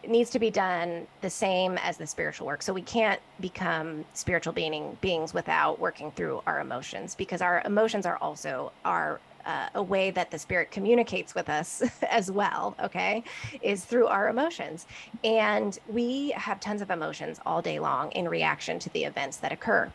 needs 0.07 0.29
to 0.29 0.39
be 0.39 0.49
done 0.49 1.05
the 1.21 1.29
same 1.29 1.77
as 1.79 1.97
the 1.97 2.07
spiritual 2.07 2.47
work. 2.47 2.61
So 2.61 2.73
we 2.73 2.81
can't 2.81 3.19
become 3.41 4.05
spiritual 4.13 4.53
being 4.53 4.97
beings 5.01 5.33
without 5.33 5.79
working 5.79 6.11
through 6.11 6.41
our 6.47 6.61
emotions 6.61 7.15
because 7.15 7.41
our 7.41 7.61
emotions 7.65 8.05
are 8.05 8.17
also 8.17 8.71
our 8.85 9.19
uh, 9.45 9.69
a 9.75 9.81
way 9.81 10.11
that 10.11 10.29
the 10.29 10.37
spirit 10.37 10.69
communicates 10.69 11.33
with 11.33 11.49
us 11.49 11.81
as 12.09 12.29
well, 12.29 12.75
okay, 12.83 13.23
is 13.61 13.85
through 13.85 14.07
our 14.07 14.29
emotions. 14.29 14.85
And 15.23 15.79
we 15.87 16.31
have 16.31 16.59
tons 16.59 16.81
of 16.81 16.91
emotions 16.91 17.39
all 17.45 17.61
day 17.61 17.79
long 17.79 18.11
in 18.11 18.27
reaction 18.27 18.79
to 18.79 18.89
the 18.91 19.05
events 19.05 19.37
that 19.37 19.51
occur. 19.51 19.89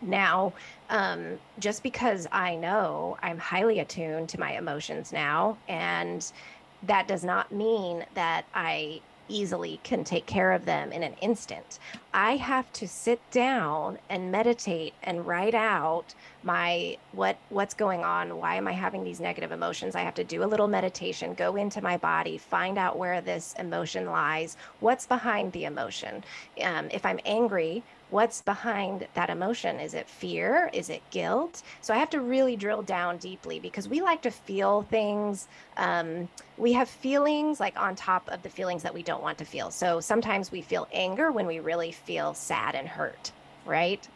Now, 0.00 0.52
um, 0.90 1.38
just 1.58 1.82
because 1.82 2.26
I 2.30 2.56
know 2.56 3.16
I'm 3.22 3.38
highly 3.38 3.80
attuned 3.80 4.28
to 4.30 4.40
my 4.40 4.56
emotions 4.56 5.12
now 5.12 5.56
and 5.68 6.30
that 6.86 7.08
does 7.08 7.24
not 7.24 7.52
mean 7.52 8.04
that 8.14 8.44
I 8.54 9.00
easily 9.28 9.80
can 9.82 10.04
take 10.04 10.26
care 10.26 10.52
of 10.52 10.64
them 10.64 10.92
in 10.92 11.02
an 11.02 11.14
instant. 11.20 11.78
I 12.12 12.36
have 12.36 12.70
to 12.74 12.86
sit 12.86 13.20
down 13.30 13.98
and 14.10 14.30
meditate 14.30 14.94
and 15.02 15.26
write 15.26 15.54
out 15.54 16.14
my 16.42 16.98
what 17.12 17.38
what's 17.48 17.74
going 17.74 18.04
on, 18.04 18.36
why 18.36 18.56
am 18.56 18.68
I 18.68 18.72
having 18.72 19.02
these 19.02 19.20
negative 19.20 19.50
emotions? 19.50 19.96
I 19.96 20.02
have 20.02 20.14
to 20.16 20.24
do 20.24 20.44
a 20.44 20.46
little 20.46 20.68
meditation, 20.68 21.34
go 21.34 21.56
into 21.56 21.80
my 21.80 21.96
body, 21.96 22.36
find 22.36 22.76
out 22.76 22.98
where 22.98 23.20
this 23.20 23.54
emotion 23.58 24.06
lies, 24.06 24.56
what's 24.80 25.06
behind 25.06 25.52
the 25.52 25.64
emotion. 25.64 26.22
Um, 26.62 26.88
if 26.90 27.06
I'm 27.06 27.20
angry, 27.24 27.82
what's 28.10 28.42
behind 28.42 29.06
that 29.14 29.30
emotion. 29.30 29.80
Is 29.80 29.94
it 29.94 30.08
fear? 30.08 30.70
Is 30.72 30.90
it 30.90 31.02
guilt? 31.10 31.62
So 31.80 31.92
I 31.94 31.98
have 31.98 32.10
to 32.10 32.20
really 32.20 32.56
drill 32.56 32.82
down 32.82 33.16
deeply 33.16 33.58
because 33.58 33.88
we 33.88 34.00
like 34.00 34.22
to 34.22 34.30
feel 34.30 34.82
things. 34.82 35.48
Um, 35.76 36.28
we 36.56 36.72
have 36.74 36.88
feelings 36.88 37.60
like 37.60 37.78
on 37.78 37.94
top 37.96 38.28
of 38.28 38.42
the 38.42 38.50
feelings 38.50 38.82
that 38.82 38.94
we 38.94 39.02
don't 39.02 39.22
want 39.22 39.38
to 39.38 39.44
feel. 39.44 39.70
So 39.70 40.00
sometimes 40.00 40.52
we 40.52 40.62
feel 40.62 40.86
anger 40.92 41.32
when 41.32 41.46
we 41.46 41.60
really 41.60 41.92
feel 41.92 42.34
sad 42.34 42.74
and 42.74 42.86
hurt, 42.86 43.32
right? 43.66 44.06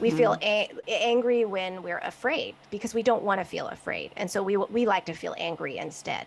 We 0.00 0.10
feel 0.10 0.36
mm-hmm. 0.36 0.78
a- 0.86 1.04
angry 1.04 1.44
when 1.44 1.82
we're 1.82 1.98
afraid 1.98 2.54
because 2.70 2.94
we 2.94 3.02
don't 3.02 3.22
want 3.22 3.40
to 3.40 3.44
feel 3.44 3.68
afraid. 3.68 4.12
And 4.16 4.30
so 4.30 4.42
we, 4.42 4.56
we 4.56 4.86
like 4.86 5.06
to 5.06 5.14
feel 5.14 5.34
angry 5.38 5.78
instead. 5.78 6.26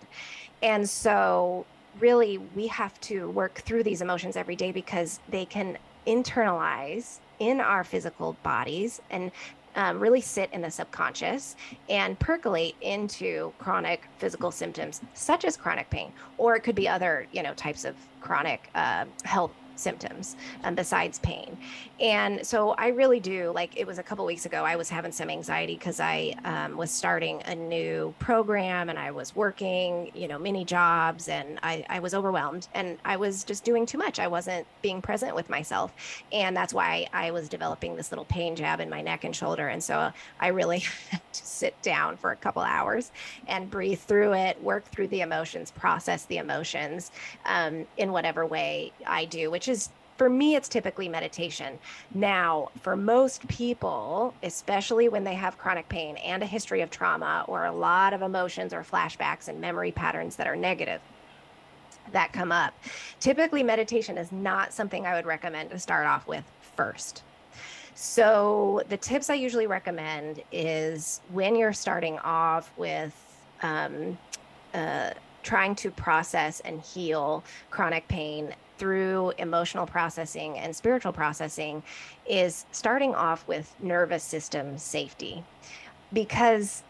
And 0.62 0.90
so, 0.90 1.66
really, 2.00 2.38
we 2.38 2.68
have 2.68 3.00
to 3.02 3.30
work 3.32 3.62
through 3.66 3.84
these 3.84 4.02
emotions 4.02 4.36
every 4.36 4.56
day 4.56 4.72
because 4.72 5.20
they 5.30 5.46
can 5.46 5.78
internalize 6.08 7.20
in 7.40 7.60
our 7.60 7.84
physical 7.84 8.36
bodies 8.44 9.02
and 9.10 9.32
um, 9.76 10.00
really 10.00 10.22
sit 10.22 10.50
in 10.52 10.62
the 10.62 10.70
subconscious 10.70 11.56
and 11.90 12.20
percolate 12.20 12.76
into 12.82 13.54
chronic 13.58 14.04
physical 14.18 14.52
symptoms 14.52 15.02
such 15.14 15.46
as 15.46 15.56
chronic 15.56 15.90
pain 15.90 16.12
or 16.38 16.56
it 16.56 16.62
could 16.62 16.76
be 16.76 16.88
other 16.88 17.26
you 17.32 17.42
know 17.42 17.54
types 17.54 17.86
of 17.86 17.96
chronic 18.20 18.70
uh, 18.76 19.06
health 19.24 19.52
symptoms 19.76 20.36
um, 20.64 20.76
besides 20.76 21.20
pain. 21.20 21.58
And 22.00 22.46
so 22.46 22.72
I 22.72 22.88
really 22.88 23.20
do 23.20 23.52
like 23.54 23.78
it 23.78 23.86
was 23.86 24.00
a 24.00 24.04
couple 24.04 24.26
weeks 24.26 24.46
ago, 24.46 24.64
I 24.64 24.76
was 24.76 24.90
having 24.90 25.12
some 25.12 25.30
anxiety 25.30 25.76
because 25.76 26.00
I 26.00 26.36
um, 26.44 26.78
was 26.78 26.92
starting 26.92 27.42
a 27.46 27.56
new 27.56 28.14
program 28.20 28.90
and 28.90 28.98
I 28.98 29.12
was 29.12 29.36
working, 29.36 30.12
you 30.14 30.28
know, 30.28 30.40
many 30.40 30.66
jobs 30.66 31.28
and 31.28 31.60
I, 31.64 31.86
I 31.90 32.00
was 32.00 32.14
overwhelmed 32.14 32.68
and 32.74 32.98
I 33.06 33.18
was 33.18 33.44
just 33.44 33.64
doing 33.64 33.86
too 33.86 33.98
much. 33.98 34.20
I 34.20 34.28
wasn't 34.28 34.66
being 34.82 35.02
present 35.02 35.36
with 35.36 35.50
myself. 35.50 35.94
And 36.32 36.56
that's 36.56 36.74
why 36.74 37.08
I 37.14 37.32
was 37.32 37.50
developing 37.50 37.96
this 37.96 38.12
little 38.12 38.26
pain 38.26 38.56
jab 38.56 38.80
in 38.80 38.90
my 38.90 39.02
neck 39.02 39.24
and 39.24 39.36
shoulder. 39.36 39.68
And 39.68 39.84
so 39.84 40.12
I 40.40 40.48
really 40.48 40.80
had 41.10 41.22
to 41.34 41.46
sit 41.46 41.80
down 41.82 42.18
for 42.18 42.32
a 42.32 42.36
couple 42.36 42.62
hours 42.62 43.12
and 43.48 43.70
breathe 43.70 44.00
through 44.00 44.34
it, 44.34 44.62
work 44.64 44.86
through 44.86 45.08
the 45.10 45.22
emotions, 45.22 45.72
process 45.72 46.26
the 46.26 46.38
emotions 46.38 47.12
um, 47.46 47.86
in 47.98 48.12
whatever 48.12 48.46
way 48.46 48.92
I 49.06 49.26
do, 49.26 49.52
which 49.52 49.61
is 49.68 49.90
for 50.22 50.30
me, 50.30 50.56
it's 50.56 50.70
typically 50.70 51.10
meditation. 51.10 51.80
Now, 52.14 52.70
for 52.82 52.96
most 52.96 53.48
people, 53.48 54.36
especially 54.44 55.10
when 55.10 55.24
they 55.24 55.34
have 55.34 55.58
chronic 55.58 55.90
pain 55.90 56.16
and 56.18 56.44
a 56.44 56.46
history 56.46 56.82
of 56.82 56.92
trauma 56.92 57.44
or 57.48 57.66
a 57.66 57.72
lot 57.72 58.14
of 58.14 58.22
emotions 58.22 58.72
or 58.72 58.84
flashbacks 58.84 59.48
and 59.48 59.60
memory 59.60 59.92
patterns 59.92 60.36
that 60.36 60.46
are 60.46 60.56
negative, 60.56 61.02
that 62.12 62.32
come 62.34 62.52
up. 62.52 62.76
Typically, 63.20 63.64
meditation 63.64 64.16
is 64.16 64.32
not 64.32 64.74
something 64.74 65.08
I 65.08 65.16
would 65.16 65.26
recommend 65.26 65.72
to 65.72 65.80
start 65.80 66.06
off 66.06 66.28
with 66.28 66.44
first. 66.76 67.24
So, 67.96 68.84
the 68.90 68.98
tips 68.98 69.32
I 69.32 69.34
usually 69.34 69.66
recommend 69.66 70.44
is 70.52 71.22
when 71.32 71.56
you're 71.56 71.74
starting 71.74 72.20
off 72.20 72.72
with 72.78 73.16
um, 73.64 74.20
uh, 74.76 75.12
trying 75.44 75.74
to 75.76 75.90
process 75.90 76.60
and 76.60 76.80
heal 76.82 77.44
chronic 77.72 78.08
pain 78.08 78.54
through 78.82 79.32
emotional 79.38 79.86
processing 79.86 80.58
and 80.58 80.76
spiritual 80.76 81.14
processing 81.14 81.84
is 82.28 82.66
starting 82.72 83.14
off 83.14 83.48
with 83.48 83.76
nervous 83.80 84.24
system 84.24 84.76
safety. 84.80 85.44
Because 86.12 86.82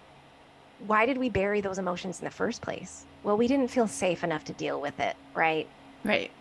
why 0.88 1.06
did 1.06 1.18
we 1.18 1.28
bury 1.28 1.60
those 1.60 1.80
emotions 1.80 2.20
in 2.20 2.24
the 2.24 2.32
first 2.32 2.62
place? 2.62 3.04
Well, 3.24 3.36
we 3.36 3.46
didn't 3.46 3.68
feel 3.68 3.88
safe 3.88 4.24
enough 4.24 4.46
to 4.46 4.54
deal 4.54 4.80
with 4.80 5.02
it, 5.02 5.18
right? 5.34 5.68
Right. 6.06 6.32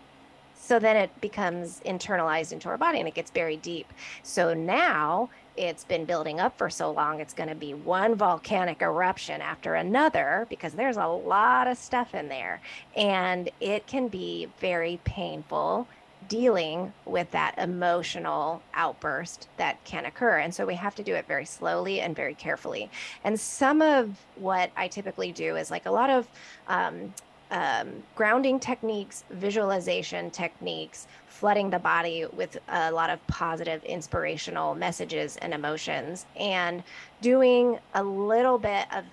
So 0.55 0.79
then 0.79 0.95
it 0.95 1.09
becomes 1.19 1.81
internalized 1.85 2.53
into 2.53 2.69
our 2.69 2.77
body 2.77 2.99
and 2.99 3.07
it 3.09 3.13
gets 3.13 3.29
buried 3.29 3.61
deep. 3.61 3.91
So 4.23 4.53
now 4.53 5.29
it's 5.61 5.83
been 5.83 6.05
building 6.05 6.39
up 6.39 6.57
for 6.57 6.69
so 6.69 6.91
long, 6.91 7.19
it's 7.19 7.33
going 7.33 7.49
to 7.49 7.55
be 7.55 7.73
one 7.73 8.15
volcanic 8.15 8.81
eruption 8.81 9.41
after 9.41 9.75
another 9.75 10.47
because 10.49 10.73
there's 10.73 10.97
a 10.97 11.05
lot 11.05 11.67
of 11.67 11.77
stuff 11.77 12.15
in 12.15 12.27
there. 12.27 12.61
And 12.95 13.49
it 13.59 13.85
can 13.85 14.07
be 14.07 14.47
very 14.59 14.99
painful 15.03 15.87
dealing 16.27 16.93
with 17.05 17.29
that 17.31 17.57
emotional 17.57 18.61
outburst 18.73 19.49
that 19.57 19.83
can 19.83 20.05
occur. 20.05 20.37
And 20.37 20.53
so 20.53 20.65
we 20.65 20.75
have 20.75 20.95
to 20.95 21.03
do 21.03 21.13
it 21.13 21.27
very 21.27 21.45
slowly 21.45 22.01
and 22.01 22.15
very 22.15 22.33
carefully. 22.33 22.89
And 23.23 23.39
some 23.39 23.81
of 23.81 24.17
what 24.35 24.71
I 24.75 24.87
typically 24.87 25.31
do 25.31 25.57
is 25.57 25.69
like 25.69 25.85
a 25.85 25.91
lot 25.91 26.09
of 26.09 26.27
um, 26.67 27.13
um, 27.51 28.01
grounding 28.15 28.59
techniques, 28.59 29.23
visualization 29.29 30.31
techniques, 30.31 31.07
flooding 31.27 31.69
the 31.69 31.79
body 31.79 32.25
with 32.33 32.57
a 32.69 32.91
lot 32.91 33.09
of 33.09 33.25
positive, 33.27 33.83
inspirational 33.83 34.73
messages 34.73 35.37
and 35.37 35.53
emotions, 35.53 36.25
and 36.39 36.81
doing 37.21 37.77
a 37.93 38.03
little 38.03 38.57
bit 38.57 38.85
of 38.95 39.03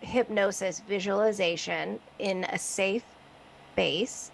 hypnosis 0.00 0.80
visualization 0.88 2.00
in 2.18 2.44
a 2.44 2.58
safe 2.58 3.04
space. 3.72 4.30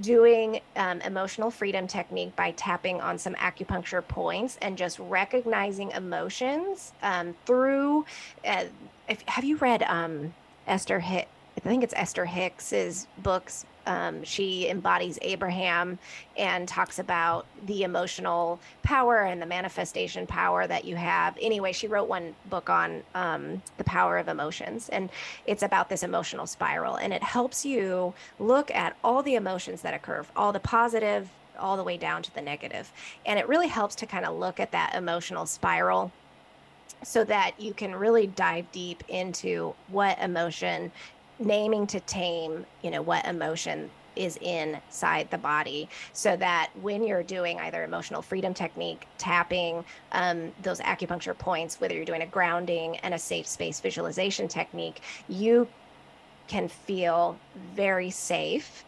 Doing 0.00 0.60
um, 0.76 1.00
emotional 1.02 1.50
freedom 1.50 1.86
technique 1.86 2.34
by 2.34 2.52
tapping 2.52 3.00
on 3.00 3.18
some 3.18 3.34
acupuncture 3.34 4.06
points 4.06 4.56
and 4.62 4.78
just 4.78 4.98
recognizing 4.98 5.90
emotions 5.90 6.92
um, 7.02 7.34
through. 7.44 8.06
Uh, 8.46 8.64
if, 9.08 9.20
have 9.22 9.44
you 9.44 9.56
read 9.56 9.82
um, 9.82 10.32
Esther 10.66 11.00
Hicks? 11.00 11.28
I 11.64 11.68
think 11.68 11.84
it's 11.84 11.94
Esther 11.94 12.24
Hicks's 12.24 13.06
books. 13.18 13.66
Um, 13.86 14.24
she 14.24 14.68
embodies 14.68 15.18
Abraham 15.20 15.98
and 16.36 16.66
talks 16.66 16.98
about 16.98 17.46
the 17.66 17.82
emotional 17.82 18.60
power 18.82 19.22
and 19.22 19.42
the 19.42 19.46
manifestation 19.46 20.26
power 20.26 20.66
that 20.66 20.84
you 20.84 20.96
have. 20.96 21.36
Anyway, 21.40 21.72
she 21.72 21.86
wrote 21.86 22.08
one 22.08 22.34
book 22.48 22.70
on 22.70 23.02
um, 23.14 23.62
the 23.76 23.84
power 23.84 24.16
of 24.16 24.28
emotions, 24.28 24.88
and 24.88 25.10
it's 25.46 25.62
about 25.62 25.88
this 25.88 26.02
emotional 26.02 26.46
spiral. 26.46 26.96
And 26.96 27.12
it 27.12 27.22
helps 27.22 27.64
you 27.64 28.14
look 28.38 28.70
at 28.70 28.96
all 29.04 29.22
the 29.22 29.34
emotions 29.34 29.82
that 29.82 29.92
occur, 29.92 30.24
all 30.36 30.52
the 30.52 30.60
positive, 30.60 31.28
all 31.58 31.76
the 31.76 31.84
way 31.84 31.98
down 31.98 32.22
to 32.22 32.34
the 32.34 32.40
negative. 32.40 32.90
And 33.26 33.38
it 33.38 33.48
really 33.48 33.68
helps 33.68 33.94
to 33.96 34.06
kind 34.06 34.24
of 34.24 34.38
look 34.38 34.60
at 34.60 34.72
that 34.72 34.94
emotional 34.94 35.44
spiral 35.44 36.10
so 37.02 37.24
that 37.24 37.58
you 37.58 37.72
can 37.72 37.94
really 37.94 38.26
dive 38.26 38.70
deep 38.72 39.02
into 39.08 39.74
what 39.88 40.18
emotion 40.18 40.92
naming 41.40 41.86
to 41.88 42.00
tame, 42.00 42.64
you 42.82 42.90
know, 42.90 43.02
what 43.02 43.24
emotion 43.24 43.90
is 44.16 44.36
inside 44.38 45.30
the 45.30 45.38
body 45.38 45.88
so 46.12 46.36
that 46.36 46.70
when 46.82 47.02
you're 47.02 47.22
doing 47.22 47.58
either 47.60 47.84
emotional 47.84 48.22
freedom 48.22 48.52
technique, 48.52 49.06
tapping 49.18 49.84
um, 50.12 50.52
those 50.62 50.80
acupuncture 50.80 51.36
points, 51.36 51.80
whether 51.80 51.94
you're 51.94 52.04
doing 52.04 52.22
a 52.22 52.26
grounding 52.26 52.96
and 52.98 53.14
a 53.14 53.18
safe 53.18 53.46
space 53.46 53.80
visualization 53.80 54.48
technique, 54.48 55.00
you 55.28 55.66
can 56.48 56.68
feel 56.68 57.38
very 57.74 58.10
safe 58.10 58.84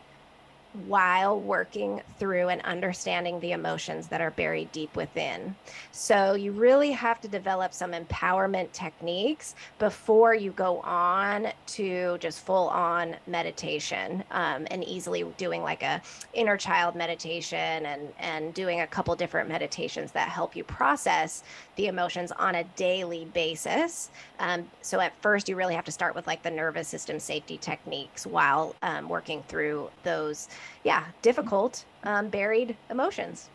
while 0.86 1.38
working 1.38 2.00
through 2.18 2.48
and 2.48 2.62
understanding 2.62 3.38
the 3.40 3.52
emotions 3.52 4.08
that 4.08 4.20
are 4.20 4.30
buried 4.30 4.72
deep 4.72 4.96
within. 4.96 5.54
So, 5.90 6.34
you 6.34 6.52
really 6.52 6.92
have 6.92 7.20
to 7.20 7.28
develop 7.28 7.74
some 7.74 7.92
empowerment 7.92 8.72
techniques 8.72 9.54
before 9.78 10.34
you 10.34 10.52
go 10.52 10.80
on 10.80 11.48
to 11.66 12.16
just 12.18 12.44
full 12.44 12.68
on 12.68 13.16
meditation 13.26 14.24
um, 14.30 14.66
and 14.70 14.82
easily 14.84 15.24
doing 15.36 15.62
like 15.62 15.82
a 15.82 16.00
inner 16.32 16.56
child 16.56 16.94
meditation 16.94 17.86
and, 17.86 18.12
and 18.18 18.54
doing 18.54 18.80
a 18.80 18.86
couple 18.86 19.14
different 19.14 19.48
meditations 19.48 20.12
that 20.12 20.28
help 20.28 20.56
you 20.56 20.64
process 20.64 21.42
the 21.76 21.86
emotions 21.86 22.32
on 22.32 22.54
a 22.54 22.64
daily 22.76 23.26
basis. 23.34 24.10
Um, 24.38 24.70
so, 24.80 25.00
at 25.00 25.14
first, 25.20 25.48
you 25.48 25.56
really 25.56 25.74
have 25.74 25.84
to 25.84 25.92
start 25.92 26.14
with 26.14 26.26
like 26.26 26.42
the 26.42 26.50
nervous 26.50 26.88
system 26.88 27.20
safety 27.20 27.58
techniques 27.58 28.26
while 28.26 28.74
um, 28.82 29.08
working 29.08 29.42
through 29.48 29.90
those 30.02 30.48
yeah, 30.84 31.04
difficult, 31.22 31.84
um, 32.04 32.28
buried 32.28 32.76
emotions. 32.90 33.48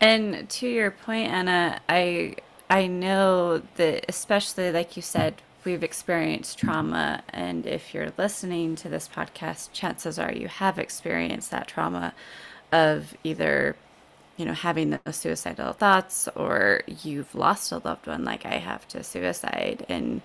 And 0.00 0.48
to 0.50 0.68
your 0.68 0.90
point, 0.90 1.30
Anna, 1.30 1.80
I 1.88 2.36
I 2.68 2.88
know 2.88 3.62
that 3.76 4.04
especially 4.08 4.72
like 4.72 4.96
you 4.96 5.02
said, 5.02 5.42
we've 5.64 5.84
experienced 5.84 6.58
trauma, 6.58 7.22
and 7.28 7.66
if 7.66 7.94
you're 7.94 8.12
listening 8.18 8.74
to 8.76 8.88
this 8.88 9.08
podcast, 9.08 9.72
chances 9.72 10.18
are 10.18 10.32
you 10.32 10.48
have 10.48 10.78
experienced 10.78 11.52
that 11.52 11.68
trauma 11.68 12.14
of 12.72 13.14
either 13.22 13.76
you 14.36 14.44
know 14.44 14.54
having 14.54 14.90
the 14.90 15.12
suicidal 15.12 15.72
thoughts 15.72 16.28
or 16.34 16.82
you've 17.04 17.34
lost 17.34 17.70
a 17.70 17.78
loved 17.78 18.06
one. 18.08 18.24
Like 18.24 18.44
I 18.44 18.54
have 18.58 18.88
to 18.88 19.04
suicide. 19.04 19.86
And 19.88 20.20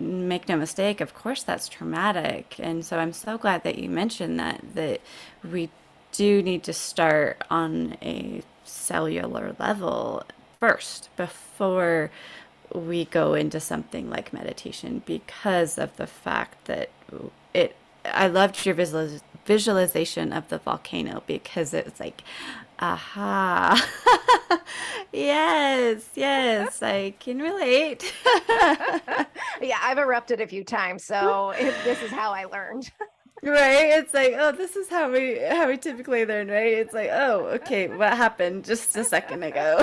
make 0.00 0.48
no 0.48 0.56
mistake, 0.56 1.00
of 1.00 1.14
course 1.14 1.42
that's 1.42 1.68
traumatic. 1.68 2.56
And 2.58 2.84
so 2.84 2.98
I'm 2.98 3.12
so 3.12 3.38
glad 3.38 3.64
that 3.64 3.78
you 3.78 3.88
mentioned 3.88 4.38
that 4.38 4.60
that 4.74 5.00
we 5.50 5.70
do 6.12 6.42
need 6.42 6.62
to 6.64 6.72
start 6.72 7.42
on 7.50 7.96
a 8.02 8.42
cellular 8.64 9.54
level 9.58 10.22
first 10.60 11.08
before 11.16 12.10
we 12.74 13.04
go 13.06 13.34
into 13.34 13.60
something 13.60 14.10
like 14.10 14.32
meditation 14.32 15.02
because 15.06 15.78
of 15.78 15.96
the 15.96 16.06
fact 16.06 16.66
that 16.66 16.90
it 17.54 17.76
I 18.04 18.28
loved 18.28 18.64
your 18.64 18.74
visualiz- 18.74 19.22
visualization 19.44 20.32
of 20.32 20.48
the 20.48 20.58
volcano 20.58 21.22
because 21.26 21.74
it's 21.74 22.00
like 22.00 22.22
Aha. 22.80 23.84
yes, 25.12 26.08
yes, 26.14 26.82
I 26.82 27.14
can 27.18 27.40
relate. 27.40 28.12
yeah, 29.60 29.78
I've 29.82 29.98
erupted 29.98 30.40
a 30.40 30.46
few 30.46 30.62
times, 30.62 31.04
so 31.04 31.50
if 31.50 31.84
this 31.84 32.02
is 32.02 32.10
how 32.10 32.30
I 32.32 32.44
learned. 32.44 32.90
right? 33.42 33.98
It's 33.98 34.14
like, 34.14 34.34
oh, 34.38 34.52
this 34.52 34.76
is 34.76 34.88
how 34.88 35.10
we 35.10 35.38
how 35.38 35.68
we 35.68 35.76
typically 35.76 36.24
learn, 36.24 36.48
right? 36.48 36.72
It's 36.74 36.94
like, 36.94 37.10
oh, 37.12 37.46
okay, 37.54 37.88
what 37.88 38.16
happened 38.16 38.64
just 38.64 38.96
a 38.96 39.04
second 39.04 39.42
ago? 39.42 39.80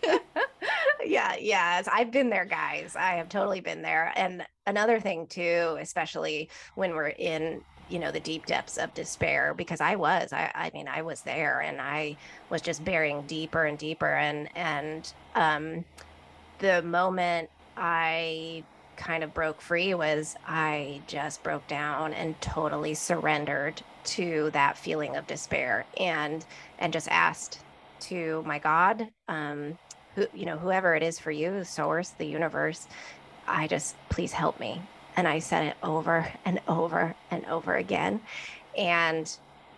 yeah, 1.04 1.34
yeah. 1.40 1.82
I've 1.92 2.10
been 2.10 2.30
there, 2.30 2.44
guys. 2.44 2.94
I 2.96 3.14
have 3.14 3.28
totally 3.28 3.60
been 3.60 3.82
there. 3.82 4.12
And 4.16 4.44
another 4.66 5.00
thing 5.00 5.26
too, 5.26 5.76
especially 5.80 6.50
when 6.74 6.94
we're 6.94 7.08
in 7.08 7.62
you 7.88 7.98
know 7.98 8.10
the 8.10 8.20
deep 8.20 8.46
depths 8.46 8.76
of 8.76 8.92
despair 8.94 9.54
because 9.54 9.80
i 9.80 9.94
was 9.94 10.32
i 10.32 10.50
i 10.54 10.70
mean 10.74 10.88
i 10.88 11.02
was 11.02 11.22
there 11.22 11.60
and 11.60 11.80
i 11.80 12.16
was 12.50 12.62
just 12.62 12.84
burying 12.84 13.22
deeper 13.22 13.64
and 13.64 13.78
deeper. 13.78 14.14
And 14.14 14.48
and 14.56 15.12
um 15.34 15.84
the 16.58 16.82
moment 16.82 17.50
i 17.76 18.62
kind 18.96 19.22
of 19.22 19.32
broke 19.32 19.60
free 19.60 19.94
was 19.94 20.34
i 20.46 21.00
just 21.06 21.42
broke 21.42 21.66
down 21.68 22.12
and 22.12 22.40
totally 22.40 22.94
surrendered 22.94 23.80
to 24.04 24.50
that 24.52 24.76
feeling 24.76 25.16
of 25.16 25.26
despair 25.26 25.86
and 25.98 26.44
and 26.78 26.92
just 26.92 27.08
asked 27.08 27.60
to 28.00 28.42
my 28.44 28.58
god 28.58 29.08
um 29.28 29.78
who 30.16 30.26
you 30.34 30.44
know 30.44 30.58
whoever 30.58 30.96
it 30.96 31.02
is 31.02 31.18
for 31.18 31.30
you 31.30 31.62
source 31.62 32.10
the 32.10 32.26
universe 32.26 32.88
i 33.46 33.68
just 33.68 33.94
please 34.08 34.32
help 34.32 34.58
me 34.58 34.82
and 35.18 35.26
I 35.26 35.40
said 35.40 35.64
it 35.64 35.76
over 35.82 36.32
and 36.44 36.60
over 36.68 37.12
and 37.32 37.44
over 37.46 37.74
again. 37.74 38.20
And 38.76 39.28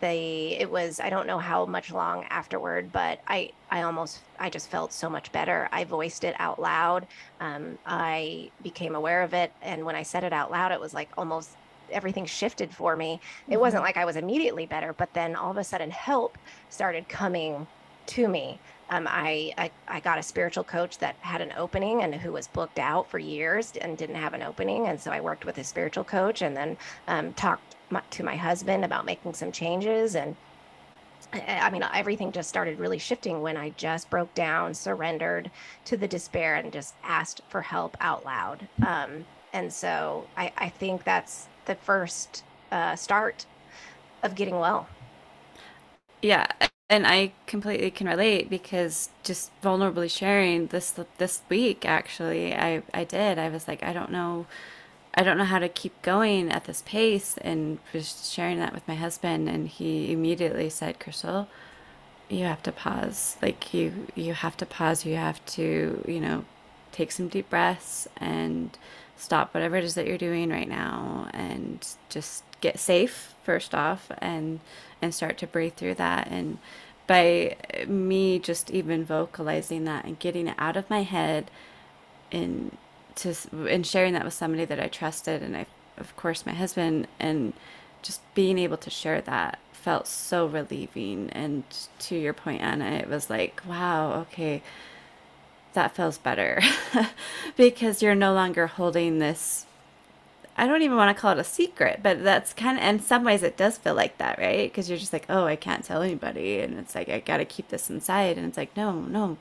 they 0.00 0.58
it 0.60 0.70
was 0.70 1.00
I 1.00 1.08
don't 1.08 1.26
know 1.26 1.38
how 1.38 1.64
much 1.64 1.90
long 1.90 2.24
afterward, 2.24 2.92
but 2.92 3.20
I 3.26 3.52
I 3.70 3.82
almost 3.82 4.20
I 4.38 4.50
just 4.50 4.68
felt 4.68 4.92
so 4.92 5.08
much 5.08 5.32
better. 5.32 5.66
I 5.72 5.84
voiced 5.84 6.24
it 6.24 6.36
out 6.38 6.60
loud. 6.60 7.06
Um, 7.40 7.78
I 7.86 8.50
became 8.62 8.94
aware 8.94 9.22
of 9.22 9.32
it, 9.32 9.50
and 9.62 9.86
when 9.86 9.96
I 9.96 10.02
said 10.02 10.24
it 10.24 10.34
out 10.34 10.50
loud, 10.50 10.72
it 10.72 10.80
was 10.80 10.92
like 10.92 11.08
almost 11.16 11.56
everything 11.90 12.26
shifted 12.26 12.70
for 12.74 12.94
me. 12.94 13.14
It 13.48 13.52
mm-hmm. 13.52 13.60
wasn't 13.60 13.82
like 13.82 13.96
I 13.96 14.04
was 14.04 14.16
immediately 14.16 14.66
better, 14.66 14.92
but 14.92 15.14
then 15.14 15.36
all 15.36 15.50
of 15.50 15.56
a 15.56 15.64
sudden 15.64 15.90
help 15.90 16.36
started 16.68 17.08
coming 17.08 17.66
to 18.08 18.28
me. 18.28 18.58
Um, 18.90 19.06
I, 19.08 19.52
I, 19.56 19.70
I 19.86 20.00
got 20.00 20.18
a 20.18 20.22
spiritual 20.22 20.64
coach 20.64 20.98
that 20.98 21.14
had 21.20 21.40
an 21.40 21.52
opening 21.56 22.02
and 22.02 22.12
who 22.14 22.32
was 22.32 22.48
booked 22.48 22.80
out 22.80 23.08
for 23.08 23.18
years 23.18 23.72
and 23.80 23.96
didn't 23.96 24.16
have 24.16 24.34
an 24.34 24.42
opening, 24.42 24.88
and 24.88 25.00
so 25.00 25.12
I 25.12 25.20
worked 25.20 25.46
with 25.46 25.58
a 25.58 25.64
spiritual 25.64 26.04
coach 26.04 26.42
and 26.42 26.56
then 26.56 26.76
um, 27.06 27.32
talked 27.34 27.76
my, 27.90 28.02
to 28.10 28.24
my 28.24 28.36
husband 28.36 28.84
about 28.84 29.04
making 29.04 29.34
some 29.34 29.52
changes 29.52 30.14
and. 30.14 30.36
I 31.32 31.70
mean, 31.70 31.84
everything 31.94 32.32
just 32.32 32.48
started 32.48 32.80
really 32.80 32.98
shifting 32.98 33.40
when 33.40 33.56
I 33.56 33.70
just 33.76 34.10
broke 34.10 34.34
down, 34.34 34.74
surrendered 34.74 35.48
to 35.84 35.96
the 35.96 36.08
despair, 36.08 36.56
and 36.56 36.72
just 36.72 36.94
asked 37.04 37.42
for 37.50 37.60
help 37.60 37.96
out 38.00 38.24
loud. 38.24 38.66
Um, 38.84 39.26
and 39.52 39.72
so 39.72 40.26
I, 40.36 40.50
I, 40.56 40.68
think 40.70 41.04
that's 41.04 41.46
the 41.66 41.76
first 41.76 42.42
uh, 42.72 42.96
start 42.96 43.46
of 44.24 44.34
getting 44.34 44.58
well. 44.58 44.88
Yeah, 46.22 46.46
and 46.90 47.06
I 47.06 47.32
completely 47.46 47.90
can 47.92 48.08
relate 48.08 48.50
because 48.50 49.10
just 49.22 49.50
vulnerably 49.62 50.10
sharing 50.10 50.66
this 50.68 50.98
this 51.18 51.42
week 51.48 51.86
actually 51.86 52.54
I 52.54 52.82
I 52.92 53.04
did. 53.04 53.38
I 53.38 53.48
was 53.48 53.68
like 53.68 53.82
I 53.82 53.92
don't 53.94 54.12
know 54.12 54.46
I 55.14 55.22
don't 55.22 55.38
know 55.38 55.44
how 55.44 55.60
to 55.60 55.68
keep 55.68 56.02
going 56.02 56.50
at 56.52 56.64
this 56.64 56.82
pace 56.86 57.36
and 57.42 57.78
was 57.94 58.30
sharing 58.30 58.58
that 58.58 58.74
with 58.74 58.86
my 58.88 58.96
husband 58.96 59.48
and 59.48 59.68
he 59.68 60.12
immediately 60.12 60.68
said 60.70 61.00
Crystal 61.00 61.48
you 62.30 62.44
have 62.44 62.62
to 62.62 62.72
pause. 62.72 63.36
Like 63.42 63.74
you 63.74 64.06
you 64.14 64.34
have 64.34 64.56
to 64.58 64.66
pause. 64.66 65.04
You 65.04 65.16
have 65.16 65.44
to 65.46 66.04
you 66.06 66.20
know 66.20 66.44
take 66.92 67.12
some 67.12 67.28
deep 67.28 67.50
breaths 67.50 68.08
and 68.16 68.76
stop 69.16 69.54
whatever 69.54 69.76
it 69.76 69.84
is 69.84 69.94
that 69.94 70.06
you're 70.06 70.18
doing 70.18 70.50
right 70.50 70.68
now 70.68 71.28
and 71.32 71.86
just 72.08 72.42
get 72.60 72.78
safe 72.78 73.34
first 73.42 73.74
off 73.74 74.10
and 74.18 74.60
and 75.02 75.14
start 75.14 75.38
to 75.38 75.46
breathe 75.46 75.74
through 75.74 75.94
that. 75.94 76.28
And 76.28 76.58
by 77.06 77.56
me 77.86 78.38
just 78.38 78.70
even 78.70 79.04
vocalizing 79.04 79.84
that 79.84 80.04
and 80.04 80.18
getting 80.18 80.46
it 80.46 80.54
out 80.58 80.76
of 80.76 80.88
my 80.88 81.02
head 81.02 81.50
and 82.30 82.76
to 83.16 83.34
and 83.68 83.86
sharing 83.86 84.12
that 84.12 84.24
with 84.24 84.34
somebody 84.34 84.64
that 84.64 84.78
I 84.78 84.86
trusted 84.86 85.42
and 85.42 85.56
I 85.56 85.66
of 85.98 86.14
course 86.16 86.46
my 86.46 86.52
husband 86.52 87.08
and 87.18 87.52
just 88.02 88.20
being 88.34 88.58
able 88.58 88.76
to 88.78 88.90
share 88.90 89.20
that 89.22 89.58
felt 89.72 90.06
so 90.06 90.46
relieving. 90.46 91.30
And 91.30 91.64
to 92.00 92.16
your 92.16 92.32
point 92.32 92.62
Anna 92.62 92.90
it 92.90 93.08
was 93.08 93.28
like 93.28 93.62
wow 93.66 94.20
okay 94.20 94.62
that 95.72 95.94
feels 95.94 96.18
better 96.18 96.60
because 97.56 98.02
you're 98.02 98.14
no 98.14 98.32
longer 98.32 98.66
holding 98.66 99.18
this 99.18 99.66
I 100.56 100.66
don't 100.66 100.82
even 100.82 100.96
want 100.96 101.16
to 101.16 101.20
call 101.20 101.32
it 101.32 101.38
a 101.38 101.44
secret, 101.44 102.00
but 102.02 102.22
that's 102.22 102.52
kind 102.52 102.78
of, 102.78 102.84
in 102.84 103.00
some 103.00 103.24
ways, 103.24 103.42
it 103.42 103.56
does 103.56 103.78
feel 103.78 103.94
like 103.94 104.18
that, 104.18 104.38
right? 104.38 104.70
Because 104.70 104.90
you're 104.90 104.98
just 104.98 105.12
like, 105.12 105.26
oh, 105.28 105.44
I 105.46 105.56
can't 105.56 105.84
tell 105.84 106.02
anybody, 106.02 106.60
and 106.60 106.78
it's 106.78 106.94
like 106.94 107.08
I 107.08 107.20
got 107.20 107.38
to 107.38 107.44
keep 107.44 107.68
this 107.68 107.88
inside, 107.88 108.36
and 108.36 108.46
it's 108.46 108.58
like, 108.58 108.76
no, 108.76 108.92
no, 109.00 109.38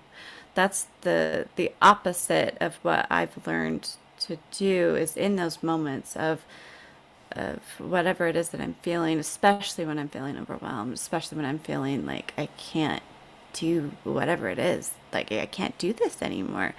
that's 0.56 0.88
the 1.02 1.48
the 1.56 1.72
opposite 1.82 2.58
of 2.62 2.76
what 2.84 3.08
I've 3.10 3.46
learned 3.48 3.90
to 4.22 4.38
do 4.52 4.96
is 4.96 5.16
in 5.18 5.36
those 5.36 5.64
moments 5.64 6.16
of 6.16 6.44
of 7.32 7.60
whatever 7.80 8.28
it 8.28 8.36
is 8.36 8.50
that 8.50 8.62
I'm 8.62 8.76
feeling, 8.82 9.20
especially 9.20 9.86
when 9.86 10.00
I'm 10.00 10.10
feeling 10.10 10.38
overwhelmed, 10.38 10.94
especially 10.94 11.36
when 11.38 11.46
I'm 11.46 11.60
feeling 11.60 12.06
like 12.06 12.34
I 12.38 12.48
can't 12.58 13.04
do 13.54 13.92
whatever 14.04 14.50
it 14.50 14.60
is, 14.60 14.94
like 15.14 15.32
I 15.32 15.46
can't 15.46 15.78
do 15.78 15.94
this 15.94 16.22
anymore, 16.22 16.74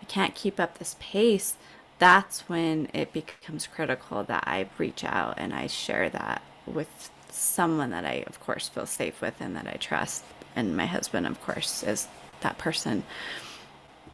I 0.00 0.04
can't 0.06 0.34
keep 0.34 0.60
up 0.60 0.78
this 0.78 0.96
pace 1.00 1.56
that's 1.98 2.48
when 2.48 2.88
it 2.92 3.12
becomes 3.12 3.66
critical 3.66 4.24
that 4.24 4.44
I 4.46 4.68
reach 4.78 5.04
out 5.04 5.34
and 5.38 5.54
I 5.54 5.66
share 5.66 6.10
that 6.10 6.42
with 6.66 7.10
someone 7.30 7.90
that 7.90 8.04
I, 8.04 8.24
of 8.26 8.40
course, 8.40 8.68
feel 8.68 8.86
safe 8.86 9.20
with 9.20 9.40
and 9.40 9.56
that 9.56 9.66
I 9.66 9.76
trust. 9.76 10.24
And 10.56 10.76
my 10.76 10.86
husband, 10.86 11.26
of 11.26 11.40
course, 11.42 11.82
is 11.82 12.08
that 12.40 12.58
person. 12.58 13.04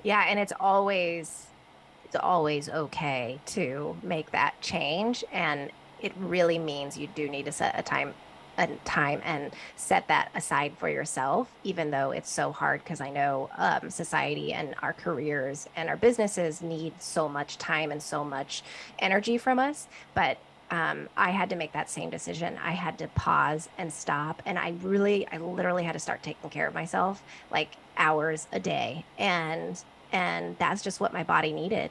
Yeah. 0.03 0.25
And 0.29 0.38
it's 0.38 0.53
always, 0.59 1.47
it's 2.05 2.16
always 2.16 2.69
okay 2.69 3.40
to 3.47 3.97
make 4.03 4.31
that 4.33 4.61
change. 4.61 5.25
And 5.33 5.71
it 6.01 6.12
really 6.19 6.59
means 6.59 6.97
you 6.97 7.09
do 7.09 7.29
need 7.29 7.45
to 7.45 7.53
set 7.53 7.79
a 7.79 7.83
time 7.83 8.14
time 8.85 9.20
and 9.25 9.53
set 9.77 10.09
that 10.09 10.31
aside 10.35 10.73
for 10.79 10.88
yourself, 10.88 11.51
even 11.64 11.90
though 11.90 12.11
it's 12.11 12.31
so 12.31 12.53
hard 12.53 12.83
because 12.83 13.01
I 13.01 13.11
know 13.11 13.51
um, 13.57 13.90
society 13.90 14.53
and 14.53 14.75
our 14.83 14.92
careers 14.92 15.68
and 15.77 15.88
our 15.88 15.96
businesses 15.96 16.62
need 16.62 17.01
so 17.01 17.29
much 17.29 17.59
time 17.59 17.92
and 17.92 18.03
so 18.03 18.25
much 18.25 18.62
energy 18.99 19.38
from 19.38 19.59
us. 19.59 19.88
But 20.14 20.38
um, 20.70 21.09
I 21.16 21.31
had 21.31 21.51
to 21.51 21.57
make 21.57 21.73
that 21.73 21.90
same 21.90 22.11
decision. 22.11 22.59
I 22.62 22.73
had 22.73 22.99
to 22.99 23.09
pause 23.09 23.68
and 23.77 23.92
stop. 23.92 24.40
And 24.46 24.59
I 24.59 24.75
really, 24.83 25.27
I 25.29 25.38
literally 25.38 25.83
had 25.83 25.92
to 25.92 25.99
start 25.99 26.23
taking 26.23 26.51
care 26.51 26.68
of 26.68 26.75
myself 26.75 27.23
like 27.51 27.77
hours 27.96 28.46
a 28.53 28.61
day. 28.61 29.05
And, 29.18 29.83
and 30.12 30.57
that's 30.59 30.83
just 30.83 31.01
what 31.01 31.12
my 31.12 31.25
body 31.25 31.53
needed. 31.53 31.90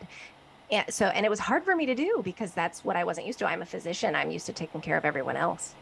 And 0.72 0.94
so, 0.94 1.08
and 1.08 1.26
it 1.26 1.30
was 1.30 1.40
hard 1.40 1.64
for 1.64 1.76
me 1.76 1.88
to 1.88 1.96
do 1.96 2.22
because 2.24 2.54
that's 2.54 2.86
what 2.86 2.96
I 2.96 3.04
wasn't 3.04 3.28
used 3.28 3.40
to. 3.40 3.46
I'm 3.46 3.62
a 3.62 3.66
physician. 3.66 4.16
I'm 4.16 4.32
used 4.32 4.46
to 4.46 4.54
taking 4.54 4.82
care 4.82 4.98
of 4.98 5.04
everyone 5.04 5.36
else 5.36 5.74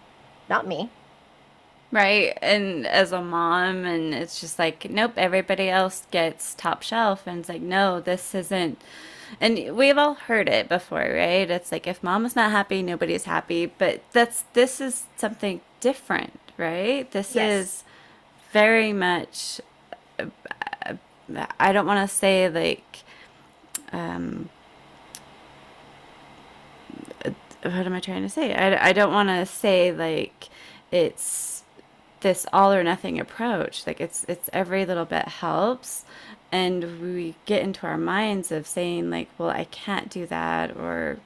not 0.50 0.68
me. 0.68 0.90
Right. 1.92 2.38
And 2.42 2.86
as 2.86 3.12
a 3.14 3.22
mom, 3.22 3.86
and 3.86 4.14
it's 4.14 4.42
just 4.42 4.60
like, 4.60 4.90
nope, 4.90 5.14
everybody 5.16 5.70
else 5.70 6.06
gets 6.12 6.54
top 6.54 6.84
shelf. 6.84 7.26
And 7.26 7.40
it's 7.40 7.50
like, 7.50 7.62
no, 7.62 8.02
this 8.02 8.36
isn't. 8.36 8.82
And 9.40 9.76
we've 9.76 9.98
all 9.98 10.16
heard 10.16 10.50
it 10.50 10.68
before, 10.68 11.00
right? 11.00 11.50
It's 11.50 11.72
like, 11.72 11.88
if 11.88 12.04
mom 12.04 12.26
is 12.26 12.36
not 12.36 12.52
happy, 12.52 12.82
nobody's 12.82 13.24
happy. 13.24 13.66
But 13.68 14.02
that's, 14.12 14.44
this 14.54 14.82
is 14.82 15.06
something 15.16 15.62
different, 15.80 16.40
right? 16.58 17.10
This 17.12 17.36
yes. 17.36 17.52
is 17.52 17.84
very 18.52 18.92
much, 18.92 19.62
I 21.60 21.72
don't 21.72 21.86
want 21.86 22.10
to 22.10 22.14
say 22.14 22.50
like, 22.50 23.04
um, 23.94 24.50
what 27.70 27.86
am 27.86 27.94
I 27.94 28.00
trying 28.00 28.24
to 28.24 28.30
say? 28.30 28.54
I, 28.54 28.90
I 28.90 28.94
don't 28.94 29.14
want 29.14 29.30
to 29.30 29.46
say 29.46 29.92
like 29.92 30.50
it's 30.92 31.64
this 32.22 32.46
all 32.52 32.74
or 32.74 32.84
nothing 32.84 33.20
approach. 33.20 33.86
Like 33.86 34.02
it's 34.02 34.26
it's 34.28 34.50
every 34.54 34.86
little 34.86 35.06
bit 35.06 35.28
helps, 35.28 36.06
and 36.52 37.02
we 37.02 37.36
get 37.46 37.62
into 37.62 37.86
our 37.88 37.98
minds 37.98 38.52
of 38.52 38.68
saying 38.68 39.10
like, 39.10 39.30
well, 39.38 39.50
I 39.50 39.66
can't 39.66 40.10
do 40.10 40.26
that, 40.28 40.76
or 40.76 41.20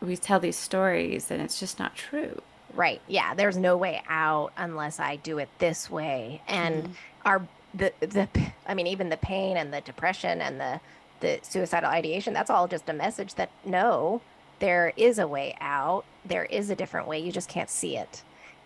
we 0.00 0.16
tell 0.16 0.40
these 0.40 0.56
stories 0.56 1.30
and 1.30 1.40
it's 1.40 1.58
just 1.58 1.78
not 1.78 1.94
true. 1.96 2.40
Right. 2.74 3.00
Yeah. 3.08 3.34
There's 3.34 3.56
no 3.56 3.76
way 3.76 4.02
out 4.08 4.52
unless 4.56 5.00
I 5.00 5.16
do 5.16 5.38
it 5.38 5.48
this 5.58 5.88
way. 5.88 6.42
And 6.46 6.84
mm. 6.84 6.90
our 7.24 7.46
the 7.72 7.92
the 8.00 8.28
I 8.66 8.74
mean 8.74 8.86
even 8.86 9.08
the 9.08 9.16
pain 9.16 9.56
and 9.56 9.72
the 9.72 9.80
depression 9.80 10.40
and 10.40 10.60
the 10.60 10.80
the 11.20 11.38
suicidal 11.42 11.90
ideation 11.90 12.34
that's 12.34 12.50
all 12.50 12.68
just 12.68 12.88
a 12.88 12.92
message 12.92 13.34
that 13.34 13.50
no 13.64 14.20
there 14.64 14.94
is 14.96 15.18
a 15.18 15.26
way 15.26 15.54
out. 15.60 16.06
There 16.24 16.46
is 16.46 16.70
a 16.70 16.74
different 16.74 17.06
way. 17.06 17.18
You 17.18 17.30
just 17.30 17.50
can't 17.50 17.68
see 17.68 17.98
it. 17.98 18.22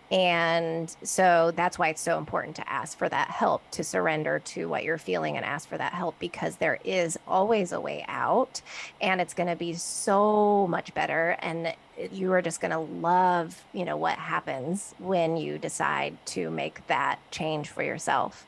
And 0.09 0.95
so 1.03 1.51
that's 1.53 1.77
why 1.77 1.89
it's 1.89 1.99
so 1.99 2.17
important 2.17 2.55
to 2.55 2.69
ask 2.71 2.97
for 2.97 3.09
that 3.09 3.29
help, 3.29 3.69
to 3.71 3.83
surrender 3.83 4.39
to 4.39 4.69
what 4.69 4.85
you're 4.85 4.97
feeling 4.97 5.35
and 5.35 5.45
ask 5.45 5.67
for 5.67 5.77
that 5.77 5.91
help 5.91 6.17
because 6.17 6.55
there 6.55 6.79
is 6.85 7.19
always 7.27 7.73
a 7.73 7.81
way 7.81 8.05
out 8.07 8.61
and 9.01 9.19
it's 9.19 9.33
going 9.33 9.49
to 9.49 9.57
be 9.57 9.73
so 9.73 10.67
much 10.67 10.93
better. 10.93 11.35
And 11.39 11.75
you 12.13 12.31
are 12.31 12.41
just 12.41 12.61
going 12.61 12.71
to 12.71 12.79
love, 12.79 13.61
you 13.73 13.83
know, 13.83 13.97
what 13.97 14.17
happens 14.17 14.95
when 14.99 15.35
you 15.35 15.57
decide 15.57 16.17
to 16.27 16.49
make 16.49 16.87
that 16.87 17.19
change 17.29 17.67
for 17.67 17.83
yourself. 17.83 18.45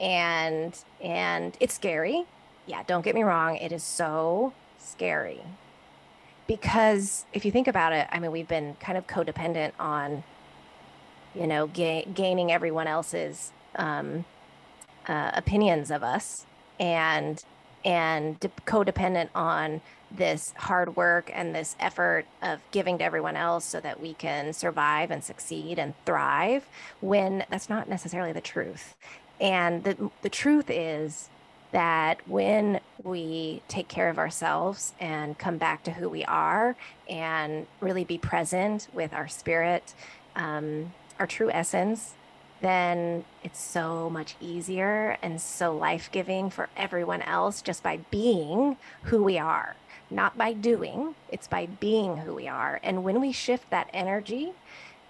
And, 0.00 0.74
and 1.02 1.54
it's 1.60 1.74
scary. 1.74 2.24
Yeah, 2.66 2.82
don't 2.86 3.04
get 3.04 3.14
me 3.14 3.24
wrong. 3.24 3.56
It 3.56 3.72
is 3.72 3.82
so 3.82 4.54
scary 4.78 5.42
because 6.46 7.24
if 7.32 7.44
you 7.44 7.50
think 7.50 7.68
about 7.68 7.92
it, 7.92 8.06
I 8.10 8.18
mean, 8.18 8.30
we've 8.32 8.48
been 8.48 8.74
kind 8.80 8.98
of 8.98 9.06
codependent 9.06 9.72
on 9.78 10.24
you 11.34 11.46
know, 11.46 11.66
ga- 11.66 12.06
gaining 12.14 12.52
everyone 12.52 12.86
else's 12.86 13.52
um, 13.76 14.24
uh, 15.08 15.32
opinions 15.34 15.90
of 15.90 16.02
us 16.02 16.46
and 16.78 17.42
and 17.84 18.40
de- 18.40 18.48
codependent 18.66 19.28
on 19.34 19.82
this 20.10 20.54
hard 20.56 20.96
work 20.96 21.30
and 21.34 21.54
this 21.54 21.76
effort 21.78 22.24
of 22.40 22.60
giving 22.70 22.96
to 22.98 23.04
everyone 23.04 23.36
else 23.36 23.64
so 23.64 23.80
that 23.80 24.00
we 24.00 24.14
can 24.14 24.52
survive 24.52 25.10
and 25.10 25.22
succeed 25.22 25.78
and 25.78 25.92
thrive 26.06 26.66
when 27.00 27.44
that's 27.50 27.68
not 27.68 27.88
necessarily 27.88 28.32
the 28.32 28.40
truth. 28.40 28.94
And 29.40 29.84
the, 29.84 30.10
the 30.22 30.30
truth 30.30 30.70
is 30.70 31.28
that 31.74 32.20
when 32.28 32.80
we 33.02 33.60
take 33.66 33.88
care 33.88 34.08
of 34.08 34.16
ourselves 34.16 34.92
and 35.00 35.36
come 35.36 35.58
back 35.58 35.82
to 35.82 35.90
who 35.90 36.08
we 36.08 36.24
are 36.24 36.76
and 37.10 37.66
really 37.80 38.04
be 38.04 38.16
present 38.16 38.86
with 38.92 39.12
our 39.12 39.26
spirit, 39.26 39.92
um, 40.36 40.92
our 41.18 41.26
true 41.26 41.50
essence, 41.50 42.14
then 42.60 43.24
it's 43.42 43.60
so 43.60 44.08
much 44.08 44.36
easier 44.40 45.18
and 45.20 45.40
so 45.40 45.76
life 45.76 46.08
giving 46.12 46.48
for 46.48 46.68
everyone 46.76 47.22
else 47.22 47.60
just 47.60 47.82
by 47.82 47.98
being 48.08 48.76
who 49.02 49.24
we 49.24 49.36
are, 49.36 49.74
not 50.08 50.38
by 50.38 50.52
doing, 50.52 51.16
it's 51.28 51.48
by 51.48 51.66
being 51.66 52.18
who 52.18 52.34
we 52.34 52.46
are. 52.46 52.78
And 52.84 53.02
when 53.02 53.20
we 53.20 53.32
shift 53.32 53.68
that 53.70 53.90
energy, 53.92 54.52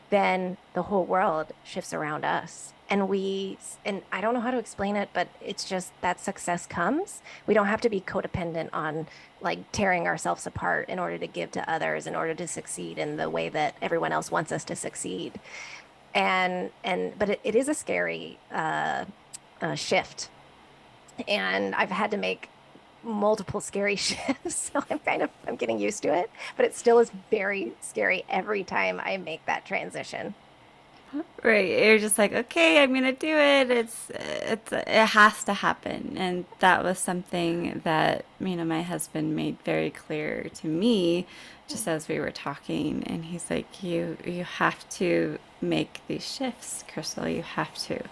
then 0.08 0.56
the 0.72 0.84
whole 0.84 1.04
world 1.04 1.52
shifts 1.62 1.92
around 1.92 2.24
us. 2.24 2.73
And 2.90 3.08
we, 3.08 3.58
and 3.84 4.02
I 4.12 4.20
don't 4.20 4.34
know 4.34 4.40
how 4.40 4.50
to 4.50 4.58
explain 4.58 4.96
it, 4.96 5.08
but 5.14 5.28
it's 5.40 5.64
just 5.64 5.92
that 6.02 6.20
success 6.20 6.66
comes. 6.66 7.22
We 7.46 7.54
don't 7.54 7.66
have 7.66 7.80
to 7.82 7.88
be 7.88 8.00
codependent 8.00 8.70
on 8.72 9.06
like 9.40 9.72
tearing 9.72 10.06
ourselves 10.06 10.46
apart 10.46 10.88
in 10.88 10.98
order 10.98 11.18
to 11.18 11.26
give 11.26 11.50
to 11.52 11.70
others, 11.70 12.06
in 12.06 12.14
order 12.14 12.34
to 12.34 12.46
succeed 12.46 12.98
in 12.98 13.16
the 13.16 13.30
way 13.30 13.48
that 13.48 13.74
everyone 13.80 14.12
else 14.12 14.30
wants 14.30 14.52
us 14.52 14.64
to 14.64 14.76
succeed. 14.76 15.40
And 16.14 16.70
and 16.84 17.18
but 17.18 17.30
it, 17.30 17.40
it 17.42 17.54
is 17.54 17.68
a 17.68 17.74
scary 17.74 18.38
uh, 18.52 19.06
uh, 19.62 19.74
shift. 19.74 20.28
And 21.28 21.74
i've 21.74 21.90
had 21.90 22.10
to 22.10 22.16
make 22.16 22.48
multiple 23.02 23.60
scary 23.60 23.96
shifts 24.08 24.70
so 24.72 24.82
i'm 24.90 24.98
kind 25.00 25.22
of 25.22 25.30
i'm 25.46 25.56
getting 25.56 25.78
used 25.78 26.02
to 26.02 26.12
it 26.12 26.30
but 26.56 26.66
it 26.66 26.74
still 26.74 26.98
is 26.98 27.10
very 27.30 27.72
scary 27.80 28.24
every 28.28 28.64
time 28.64 29.00
i 29.04 29.16
make 29.16 29.44
that 29.46 29.64
transition 29.64 30.34
Right. 31.42 31.68
You're 31.84 31.98
just 31.98 32.18
like, 32.18 32.32
okay, 32.32 32.82
I'm 32.82 32.94
gonna 32.94 33.12
do 33.12 33.36
it. 33.36 33.70
It's 33.70 34.10
it's 34.10 34.72
it 34.72 34.86
has 34.88 35.44
to 35.44 35.52
happen. 35.54 36.14
And 36.16 36.46
that 36.60 36.82
was 36.82 36.98
something 36.98 37.80
that, 37.84 38.24
you 38.40 38.56
know, 38.56 38.64
my 38.64 38.82
husband 38.82 39.36
made 39.36 39.58
very 39.64 39.90
clear 39.90 40.48
to 40.54 40.66
me 40.66 41.26
just 41.68 41.86
as 41.86 42.08
we 42.08 42.18
were 42.18 42.30
talking 42.30 43.04
and 43.04 43.26
he's 43.26 43.50
like, 43.50 43.82
You 43.82 44.16
you 44.24 44.44
have 44.44 44.88
to 44.90 45.38
make 45.64 46.00
these 46.06 46.26
shifts, 46.30 46.84
Crystal. 46.92 47.28
You 47.28 47.42
have 47.42 47.74
to. 47.86 48.02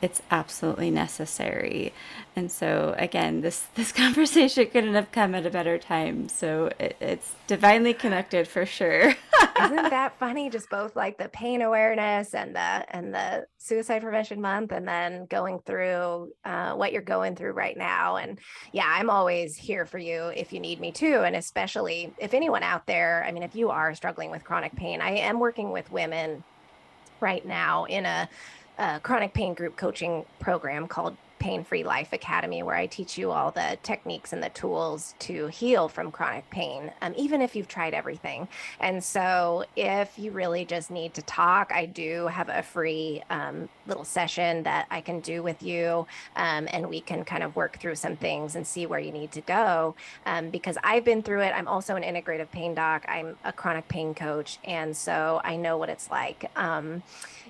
It's 0.00 0.22
absolutely 0.30 0.90
necessary. 0.90 1.92
And 2.34 2.50
so 2.50 2.94
again, 2.98 3.40
this 3.42 3.66
this 3.74 3.92
conversation 3.92 4.66
couldn't 4.70 4.94
have 4.94 5.12
come 5.12 5.34
at 5.34 5.46
a 5.46 5.50
better 5.50 5.78
time. 5.78 6.28
So 6.28 6.70
it, 6.78 6.96
it's 7.00 7.34
divinely 7.46 7.94
connected 7.94 8.48
for 8.48 8.66
sure. 8.66 9.14
Isn't 9.62 9.90
that 9.90 10.18
funny? 10.18 10.50
Just 10.50 10.70
both 10.70 10.96
like 10.96 11.18
the 11.18 11.28
pain 11.28 11.62
awareness 11.62 12.34
and 12.34 12.54
the 12.54 12.60
and 12.94 13.14
the 13.14 13.46
suicide 13.58 14.02
prevention 14.02 14.40
month, 14.40 14.72
and 14.72 14.88
then 14.88 15.26
going 15.26 15.60
through 15.60 16.32
uh, 16.44 16.72
what 16.72 16.92
you're 16.92 17.02
going 17.02 17.36
through 17.36 17.52
right 17.52 17.76
now. 17.76 18.16
And 18.16 18.38
yeah, 18.72 18.86
I'm 18.86 19.10
always 19.10 19.56
here 19.56 19.86
for 19.86 19.98
you 19.98 20.32
if 20.34 20.52
you 20.52 20.60
need 20.60 20.80
me 20.80 20.90
too. 20.90 21.22
And 21.22 21.36
especially 21.36 22.12
if 22.18 22.34
anyone 22.34 22.62
out 22.62 22.86
there, 22.86 23.24
I 23.26 23.32
mean, 23.32 23.42
if 23.42 23.54
you 23.54 23.70
are 23.70 23.94
struggling 23.94 24.30
with 24.30 24.44
chronic 24.44 24.74
pain, 24.74 25.00
I 25.00 25.10
am 25.18 25.38
working 25.38 25.70
with 25.70 25.90
women 25.92 26.42
right 27.22 27.46
now 27.46 27.84
in 27.84 28.04
a, 28.04 28.28
a 28.78 29.00
chronic 29.00 29.32
pain 29.32 29.54
group 29.54 29.76
coaching 29.76 30.26
program 30.40 30.86
called 30.86 31.16
Pain 31.42 31.64
Free 31.64 31.82
Life 31.82 32.12
Academy, 32.12 32.62
where 32.62 32.76
I 32.76 32.86
teach 32.86 33.18
you 33.18 33.32
all 33.32 33.50
the 33.50 33.76
techniques 33.82 34.32
and 34.32 34.40
the 34.40 34.48
tools 34.50 35.16
to 35.18 35.48
heal 35.48 35.88
from 35.88 36.12
chronic 36.12 36.48
pain, 36.50 36.92
um, 37.02 37.14
even 37.16 37.42
if 37.42 37.56
you've 37.56 37.66
tried 37.66 37.94
everything. 37.94 38.46
And 38.78 39.02
so, 39.02 39.64
if 39.74 40.16
you 40.16 40.30
really 40.30 40.64
just 40.64 40.88
need 40.88 41.14
to 41.14 41.22
talk, 41.22 41.72
I 41.74 41.86
do 41.86 42.28
have 42.28 42.48
a 42.48 42.62
free 42.62 43.24
um, 43.28 43.68
little 43.88 44.04
session 44.04 44.62
that 44.62 44.86
I 44.88 45.00
can 45.00 45.18
do 45.18 45.42
with 45.42 45.64
you, 45.64 46.06
um, 46.36 46.68
and 46.70 46.88
we 46.88 47.00
can 47.00 47.24
kind 47.24 47.42
of 47.42 47.56
work 47.56 47.80
through 47.80 47.96
some 47.96 48.14
things 48.14 48.54
and 48.54 48.64
see 48.64 48.86
where 48.86 49.00
you 49.00 49.10
need 49.10 49.32
to 49.32 49.40
go. 49.40 49.96
Um, 50.24 50.50
because 50.50 50.78
I've 50.84 51.04
been 51.04 51.24
through 51.24 51.40
it. 51.40 51.52
I'm 51.56 51.66
also 51.66 51.96
an 51.96 52.04
integrative 52.04 52.52
pain 52.52 52.72
doc, 52.72 53.04
I'm 53.08 53.36
a 53.42 53.52
chronic 53.52 53.88
pain 53.88 54.14
coach. 54.14 54.60
And 54.62 54.96
so, 54.96 55.40
I 55.42 55.56
know 55.56 55.76
what 55.76 55.88
it's 55.88 56.08
like. 56.08 56.48
Um, 56.54 57.02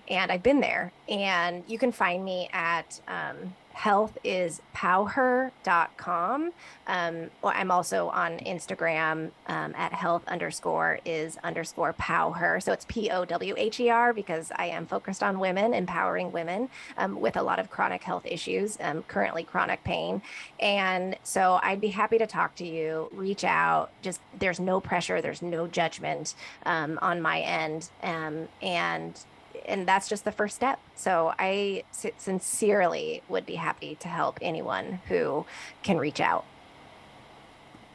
and 0.09 0.33
I've 0.33 0.43
been 0.43 0.61
there. 0.61 0.93
And 1.09 1.63
you 1.67 1.79
can 1.79 1.93
find 1.93 2.25
me 2.25 2.49
at 2.53 3.01
um, 3.07 3.55
health 3.75 4.19
is 4.25 4.61
powher.com. 4.75 6.53
Um, 6.87 7.31
well, 7.43 7.53
I'm 7.55 7.71
also 7.71 8.09
on 8.09 8.39
Instagram 8.39 9.31
um, 9.47 9.75
at 9.77 9.93
health 9.93 10.23
underscore 10.27 10.99
is 11.05 11.39
underscore 11.45 11.93
powher. 11.95 12.63
So 12.63 12.73
it's 12.73 12.85
P 12.89 13.11
O 13.11 13.25
W 13.25 13.55
H 13.57 13.81
E 13.81 13.91
R 13.91 14.13
because 14.13 14.51
I 14.57 14.67
am 14.67 14.87
focused 14.87 15.23
on 15.23 15.39
women, 15.39 15.75
empowering 15.75 16.33
women 16.33 16.69
um, 16.97 17.21
with 17.21 17.37
a 17.37 17.43
lot 17.43 17.59
of 17.59 17.71
chronic 17.71 18.03
health 18.03 18.27
issues, 18.27 18.79
um, 18.81 19.03
currently 19.05 19.45
chronic 19.45 19.83
pain. 19.85 20.23
And 20.61 21.17
so 21.23 21.61
I'd 21.63 21.81
be 21.81 21.89
happy 21.89 22.19
to 22.19 22.27
talk 22.27 22.55
to 22.57 22.67
you, 22.67 23.09
reach 23.13 23.45
out. 23.45 23.91
Just 24.03 24.21
there's 24.39 24.61
no 24.61 24.81
pressure, 24.81 25.21
there's 25.21 25.43
no 25.43 25.67
judgment 25.67 26.35
um, 26.67 26.99
on 27.03 27.21
my 27.21 27.41
end. 27.41 27.91
Um, 28.03 28.49
and 28.61 29.19
and 29.67 29.87
that's 29.87 30.09
just 30.09 30.25
the 30.25 30.33
first 30.33 30.57
step. 30.57 30.81
So 30.95 31.35
I 31.39 31.85
sincerely 31.91 33.23
would 33.29 33.47
be 33.47 33.57
happy 33.57 33.97
to 33.97 34.09
help 34.09 34.39
anyone 34.41 35.01
who 35.09 35.47
can 35.83 35.99
reach 35.99 36.21
out. 36.21 36.45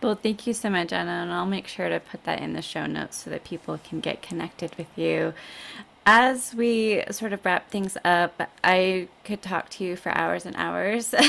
Well, 0.01 0.15
thank 0.15 0.45
you 0.45 0.53
so 0.53 0.69
much, 0.69 0.93
Anna, 0.93 1.11
and 1.11 1.33
I'll 1.33 1.47
make 1.47 1.67
sure 1.67 1.89
to 1.89 1.99
put 1.99 2.23
that 2.25 2.39
in 2.39 2.53
the 2.53 2.61
show 2.61 2.85
notes 2.85 3.17
so 3.17 3.31
that 3.31 3.43
people 3.43 3.79
can 3.79 3.99
get 3.99 4.21
connected 4.21 4.75
with 4.77 4.87
you. 4.95 5.33
As 6.05 6.53
we 6.53 7.03
sort 7.09 7.33
of 7.33 7.43
wrap 7.43 7.69
things 7.69 7.97
up, 8.05 8.49
I 8.63 9.07
could 9.23 9.41
talk 9.41 9.69
to 9.71 9.83
you 9.83 9.95
for 9.95 10.15
hours 10.15 10.45
and 10.45 10.55
hours. 10.55 11.15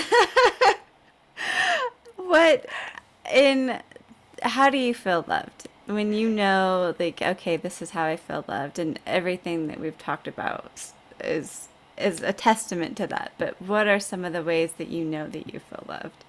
what 2.16 2.66
in 3.32 3.80
how 4.42 4.70
do 4.70 4.78
you 4.78 4.94
feel 4.94 5.24
loved? 5.26 5.68
When 5.88 6.12
you 6.12 6.28
know 6.28 6.94
like 6.98 7.22
okay 7.22 7.56
this 7.56 7.80
is 7.80 7.90
how 7.90 8.04
i 8.04 8.16
feel 8.16 8.44
loved 8.46 8.78
and 8.78 8.98
everything 9.06 9.68
that 9.68 9.80
we've 9.80 9.96
talked 9.98 10.28
about 10.28 10.70
is 11.24 11.68
is 11.96 12.22
a 12.22 12.32
testament 12.32 12.96
to 12.96 13.06
that 13.06 13.32
but 13.38 13.60
what 13.60 13.88
are 13.88 13.98
some 13.98 14.24
of 14.24 14.32
the 14.32 14.42
ways 14.42 14.72
that 14.72 14.88
you 14.88 15.04
know 15.04 15.26
that 15.26 15.52
you 15.52 15.58
feel 15.58 15.84
loved? 15.88 16.24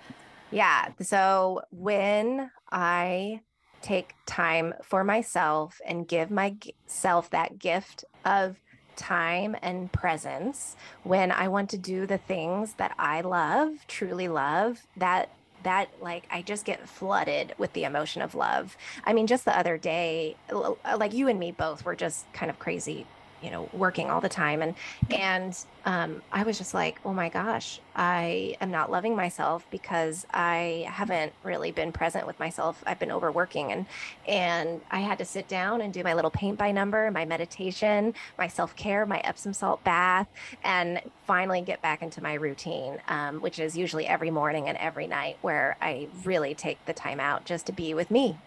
Yeah 0.52 0.90
so 1.02 1.62
when 1.72 2.50
i 2.72 3.42
take 3.82 4.16
time 4.26 4.74
for 4.84 5.04
myself 5.04 5.80
and 5.86 6.08
give 6.08 6.32
myself 6.32 7.30
that 7.30 7.60
gift 7.60 8.04
of 8.26 8.58
time 8.96 9.56
and 9.62 9.92
presence 9.92 10.76
when 11.04 11.32
i 11.32 11.48
want 11.48 11.70
to 11.70 11.78
do 11.78 12.06
the 12.06 12.18
things 12.18 12.74
that 12.74 12.94
i 12.98 13.22
love 13.22 13.70
truly 13.88 14.28
love 14.28 14.88
that 14.98 15.30
that 15.64 15.90
like 16.02 16.26
I 16.32 16.42
just 16.42 16.66
get 16.66 16.88
flooded 16.88 17.54
with 17.58 17.74
the 17.74 17.84
emotion 17.84 18.22
of 18.22 18.36
love. 18.36 18.78
I 19.04 19.14
mean, 19.14 19.28
just 19.28 19.46
the 19.46 19.58
other 19.58 19.78
day, 19.78 20.36
like 20.52 21.14
you 21.14 21.28
and 21.28 21.40
me 21.40 21.52
both 21.52 21.86
were 21.86 21.96
just 21.96 22.32
kind 22.34 22.50
of 22.50 22.60
crazy 22.60 23.06
you 23.42 23.52
know 23.52 23.70
working 23.74 24.10
all 24.10 24.22
the 24.22 24.30
time. 24.30 24.62
And 24.62 24.76
and 25.12 25.58
um, 25.86 26.22
i 26.32 26.44
was 26.44 26.58
just 26.58 26.74
like 26.74 27.00
oh 27.06 27.14
my 27.14 27.30
gosh 27.30 27.80
i 27.96 28.56
am 28.60 28.70
not 28.70 28.92
loving 28.92 29.16
myself 29.16 29.66
because 29.72 30.26
i 30.32 30.86
haven't 30.90 31.32
really 31.44 31.72
been 31.72 31.92
present 31.92 32.28
with 32.28 32.40
myself. 32.40 32.84
I've 32.86 33.00
been 33.00 33.12
overworking. 33.12 33.72
And 33.72 33.86
and 34.28 34.82
i 34.92 35.00
had 35.00 35.18
to 35.20 35.26
sit 35.26 35.48
down 35.48 35.82
and 35.82 35.94
do 35.94 36.04
my 36.04 36.14
little 36.14 36.32
paint 36.32 36.58
by 36.58 36.72
number 36.72 37.10
my 37.12 37.26
meditation 37.26 38.14
my 38.38 38.48
self-care 38.48 39.06
my 39.06 39.20
epsom 39.20 39.54
salt 39.54 39.84
bath 39.84 40.28
and 40.64 41.02
finally 41.26 41.62
get 41.62 41.82
back 41.82 42.02
into 42.02 42.22
my 42.22 42.34
routine 42.34 43.00
um, 43.08 43.42
which 43.42 43.60
is 43.60 43.78
usually 43.78 44.06
every 44.06 44.32
morning 44.32 44.68
and 44.68 44.78
every 44.78 45.08
night 45.08 45.38
where 45.42 45.78
i 45.82 46.08
really 46.24 46.54
take 46.54 46.84
the 46.86 46.94
time 46.94 47.20
out 47.20 47.46
just 47.46 47.66
to 47.66 47.72
be 47.72 47.94
with 47.94 48.12
me. 48.12 48.38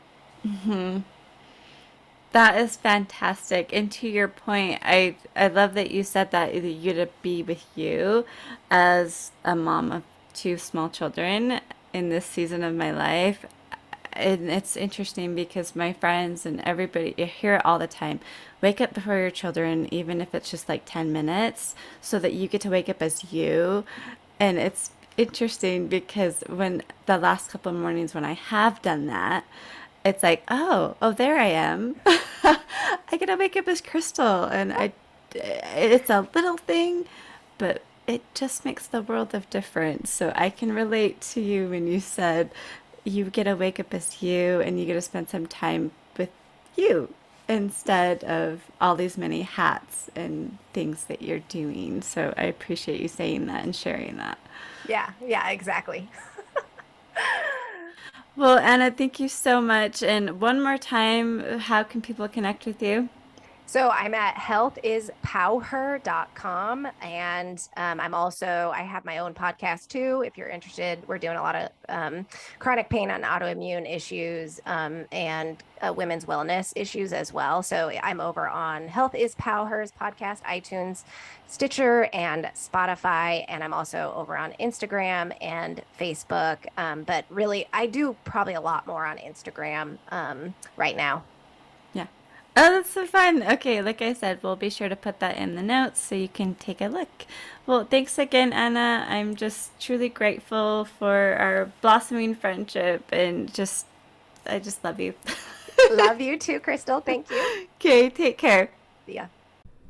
Mm-hmm. 0.47 0.99
That 2.33 2.57
is 2.57 2.76
fantastic. 2.76 3.70
And 3.72 3.93
to 3.93 4.09
your 4.09 4.28
point, 4.28 4.80
I 4.83 5.16
I 5.37 5.49
love 5.49 5.74
that 5.74 5.91
you 5.91 6.03
said 6.03 6.30
that 6.30 6.55
you 6.55 6.93
to 6.95 7.09
be 7.20 7.43
with 7.43 7.64
you 7.74 8.24
as 8.70 9.33
a 9.45 9.55
mom 9.55 9.93
of 9.93 10.03
two 10.33 10.57
small 10.57 10.89
children 10.89 11.61
in 11.93 12.09
this 12.09 12.24
season 12.24 12.64
of 12.64 12.74
my 12.74 12.91
life. 12.91 13.45
And 14.14 14.51
it's 14.51 14.76
interesting 14.76 15.35
because 15.35 15.76
my 15.76 15.93
friends 15.93 16.45
and 16.45 16.61
everybody 16.62 17.14
you 17.16 17.26
hear 17.26 17.57
it 17.57 17.64
all 17.64 17.78
the 17.78 17.87
time. 17.87 18.20
Wake 18.61 18.80
up 18.80 18.95
before 18.95 19.18
your 19.18 19.30
children, 19.30 19.93
even 19.93 20.20
if 20.20 20.35
it's 20.35 20.51
just 20.51 20.68
like 20.68 20.83
10 20.87 21.12
minutes, 21.12 21.74
so 22.01 22.18
that 22.18 22.33
you 22.33 22.47
get 22.49 22.61
to 22.62 22.70
wake 22.70 22.89
up 22.89 23.03
as 23.03 23.33
you. 23.33 23.85
And 24.39 24.59
it's 24.59 24.91
interesting 25.16 25.89
because 25.89 26.43
when 26.49 26.83
the 27.07 27.18
last 27.18 27.51
couple 27.51 27.72
of 27.72 27.78
mornings 27.78 28.14
when 28.14 28.24
I 28.24 28.33
have 28.35 28.80
done 28.83 29.07
that, 29.07 29.45
it's 30.05 30.23
like, 30.23 30.43
oh, 30.49 30.97
oh, 31.01 31.13
there 31.13 31.39
I 31.39 31.49
am. 31.49 31.97
I 32.07 33.17
get 33.19 33.27
to 33.27 33.37
wake 33.37 33.57
up 33.57 33.69
as 33.69 33.81
Crystal, 33.81 34.45
and 34.45 34.73
I, 34.73 34.93
it's 35.35 36.11
a 36.11 36.27
little 36.35 36.57
thing, 36.57 37.07
but 37.59 37.83
it 38.07 38.23
just 38.35 38.65
makes 38.65 38.87
the 38.87 39.03
world 39.03 39.35
of 39.35 39.49
difference. 39.51 40.11
So 40.11 40.33
I 40.35 40.51
can 40.51 40.73
relate 40.73 41.21
to 41.33 41.41
you 41.41 41.69
when 41.69 41.87
you 41.87 42.01
said 42.01 42.51
you 43.05 43.25
get 43.27 43.45
to 43.45 43.55
wake 43.55 43.79
up 43.79 43.95
as 43.95 44.23
you, 44.23 44.61
and 44.61 44.79
you 44.79 44.87
get 44.87 44.95
to 44.95 45.03
spend 45.03 45.29
some 45.29 45.47
time 45.47 45.93
with 46.17 46.31
you 46.77 47.13
instead 47.49 48.25
of 48.25 48.63
all 48.81 48.97
these 48.97 49.19
many 49.19 49.43
hats 49.43 50.11
and 50.17 50.59
things 50.73 51.05
that 51.05 51.23
you're 51.23 51.41
doing. 51.41 52.03
So 52.03 52.33
I 52.37 52.45
appreciate 52.45 53.01
you 53.01 53.09
saying 53.09 53.47
that 53.47 53.65
and 53.65 53.75
sharing 53.75 54.17
that. 54.17 54.39
Yeah, 54.89 55.11
yeah, 55.25 55.49
exactly. 55.51 56.09
Well, 58.35 58.59
Anna, 58.59 58.91
thank 58.91 59.20
you 59.20 59.28
so 59.28 59.61
much. 59.61 60.03
And 60.03 60.41
one 60.41 60.62
more 60.62 60.78
time, 60.78 61.59
how 61.59 61.83
can 61.83 62.01
people 62.01 62.28
connect 62.28 62.64
with 62.64 62.83
you? 62.83 63.11
So 63.67 63.89
I'm 63.89 64.15
at 64.15 64.35
healthispowher.com. 64.35 66.89
And 67.01 67.69
um, 67.77 68.01
I'm 68.01 68.15
also, 68.15 68.73
I 68.75 68.83
have 68.83 69.05
my 69.05 69.19
own 69.19 69.35
podcast 69.35 69.87
too. 69.89 70.25
If 70.27 70.37
you're 70.37 70.49
interested, 70.49 71.07
we're 71.09 71.19
doing 71.19 71.37
a 71.37 71.43
lot 71.43 71.55
of 71.55 71.69
um, 71.89 72.27
chronic 72.59 72.89
pain 72.91 73.11
and 73.11 73.25
autoimmune 73.25 73.89
issues 73.91 74.61
um, 74.67 75.07
and 75.11 75.63
uh, 75.81 75.93
women's 75.93 76.27
wellness 76.27 76.73
issues 76.77 77.13
as 77.13 77.33
well. 77.33 77.63
So 77.63 77.91
I'm 78.03 78.21
over 78.21 78.49
on 78.49 78.89
Health 78.89 79.15
is 79.15 79.35
Powher's 79.37 79.91
podcast, 79.91 80.43
iTunes, 80.43 81.05
Stitcher, 81.47 82.09
and 82.13 82.51
Spotify. 82.55 83.47
And 83.49 83.65
I'm 83.65 83.73
also 83.73 84.13
over 84.15 84.37
on 84.37 84.53
Instagram 84.61 85.35
and 85.41 85.83
Facebook. 85.99 86.59
Um, 86.77 87.05
but 87.05 87.25
really, 87.31 87.67
I 87.73 87.87
do 87.87 88.17
probably 88.25 88.55
a 88.55 88.61
lot 88.61 88.87
more 88.87 89.07
on 89.07 89.17
Instagram 89.19 89.99
um, 90.11 90.55
right 90.77 90.97
now. 90.97 91.25
Oh, 92.55 92.71
that's 92.71 92.91
so 92.91 93.07
fun. 93.07 93.43
Okay, 93.43 93.81
like 93.81 94.03
I 94.03 94.13
said, 94.13 94.41
we'll 94.43 94.57
be 94.57 94.69
sure 94.69 94.89
to 94.89 94.97
put 94.97 95.21
that 95.21 95.39
in 95.39 95.55
the 95.55 95.63
notes 95.63 96.01
so 96.01 96.15
you 96.15 96.29
can 96.29 96.55
take 96.55 96.83
a 96.83 96.89
look. 96.89 97.25
Well, 97.67 97.85
thanks 97.85 98.19
again, 98.19 98.53
Anna. 98.53 99.07
I'm 99.09 99.37
just 99.37 99.79
truly 99.81 100.11
grateful 100.11 100.85
for 100.85 101.37
our 101.39 101.71
blossoming 101.81 102.35
friendship 102.35 103.05
and 103.11 103.53
just, 103.53 103.87
I 104.47 104.59
just 104.59 104.85
love 104.85 105.01
you. 105.01 105.15
love 105.93 106.21
you 106.21 106.39
too, 106.39 106.61
Crystal. 106.61 107.01
Thank 107.01 107.31
you. 107.31 107.69
Okay, 107.81 108.11
take 108.11 108.37
care. 108.37 108.71
Yeah. 109.07 109.29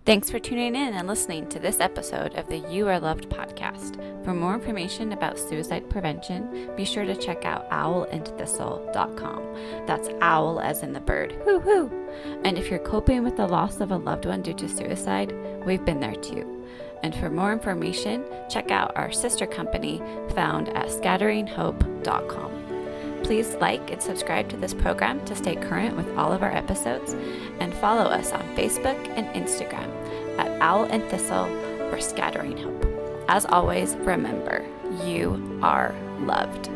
Thanks 0.05 0.29
for 0.29 0.41
tuning 0.41 0.75
in 0.75 0.95
and 0.95 1.07
listening 1.07 1.49
to 1.51 1.61
this 1.61 1.79
episode 1.79 2.35
of 2.35 2.49
the 2.49 2.59
You 2.59 2.89
Are 2.89 2.99
Loved 2.99 3.29
podcast. 3.29 4.25
For 4.25 4.35
more 4.35 4.53
information 4.53 5.13
about 5.13 5.39
suicide 5.39 5.89
prevention, 5.89 6.73
be 6.75 6.85
sure 6.85 7.05
to 7.05 7.15
check 7.15 7.45
out 7.45 7.71
owlandthistle.com. 7.71 9.87
That's 9.87 10.09
owl 10.21 10.59
as 10.59 10.83
in 10.83 10.93
the 10.93 10.99
bird. 10.99 11.31
Hoo 11.45 11.61
hoo. 11.61 11.89
And 12.43 12.59
if 12.59 12.69
you're 12.69 12.81
coping 12.81 13.23
with 13.23 13.37
the 13.37 13.47
loss 13.47 13.79
of 13.79 13.93
a 13.93 13.97
loved 13.97 14.27
one 14.27 14.43
due 14.43 14.55
to 14.55 14.69
suicide, 14.69 15.33
we've 15.65 15.85
been 15.85 16.01
there 16.01 16.17
too. 16.17 16.67
And 17.05 17.15
for 17.15 17.31
more 17.31 17.53
information, 17.53 18.25
check 18.51 18.73
out 18.73 18.97
our 18.97 19.13
sister 19.13 19.47
company 19.47 20.03
found 20.35 20.69
at 20.71 20.89
scatteringhope.com. 20.89 22.62
Please 23.23 23.55
like 23.57 23.91
and 23.91 24.03
subscribe 24.03 24.49
to 24.51 24.57
this 24.57 24.75
program 24.75 25.25
to 25.27 25.35
stay 25.35 25.57
current 25.57 25.97
with 25.97 26.17
all 26.19 26.33
of 26.33 26.43
our 26.43 26.53
episodes, 26.53 27.15
and 27.61 27.73
follow 27.75 28.05
us 28.05 28.33
on 28.33 28.43
Facebook 28.57 28.99
and 29.17 29.27
Instagram 29.29 29.91
at 30.39 30.61
Owl 30.61 30.85
and 30.85 31.03
Thistle 31.11 31.47
or 31.93 32.01
Scattering 32.01 32.57
Hope. 32.59 32.85
As 33.29 33.47
always, 33.47 33.95
remember, 33.97 34.65
you 35.05 35.61
are 35.63 35.95
loved. 36.21 36.69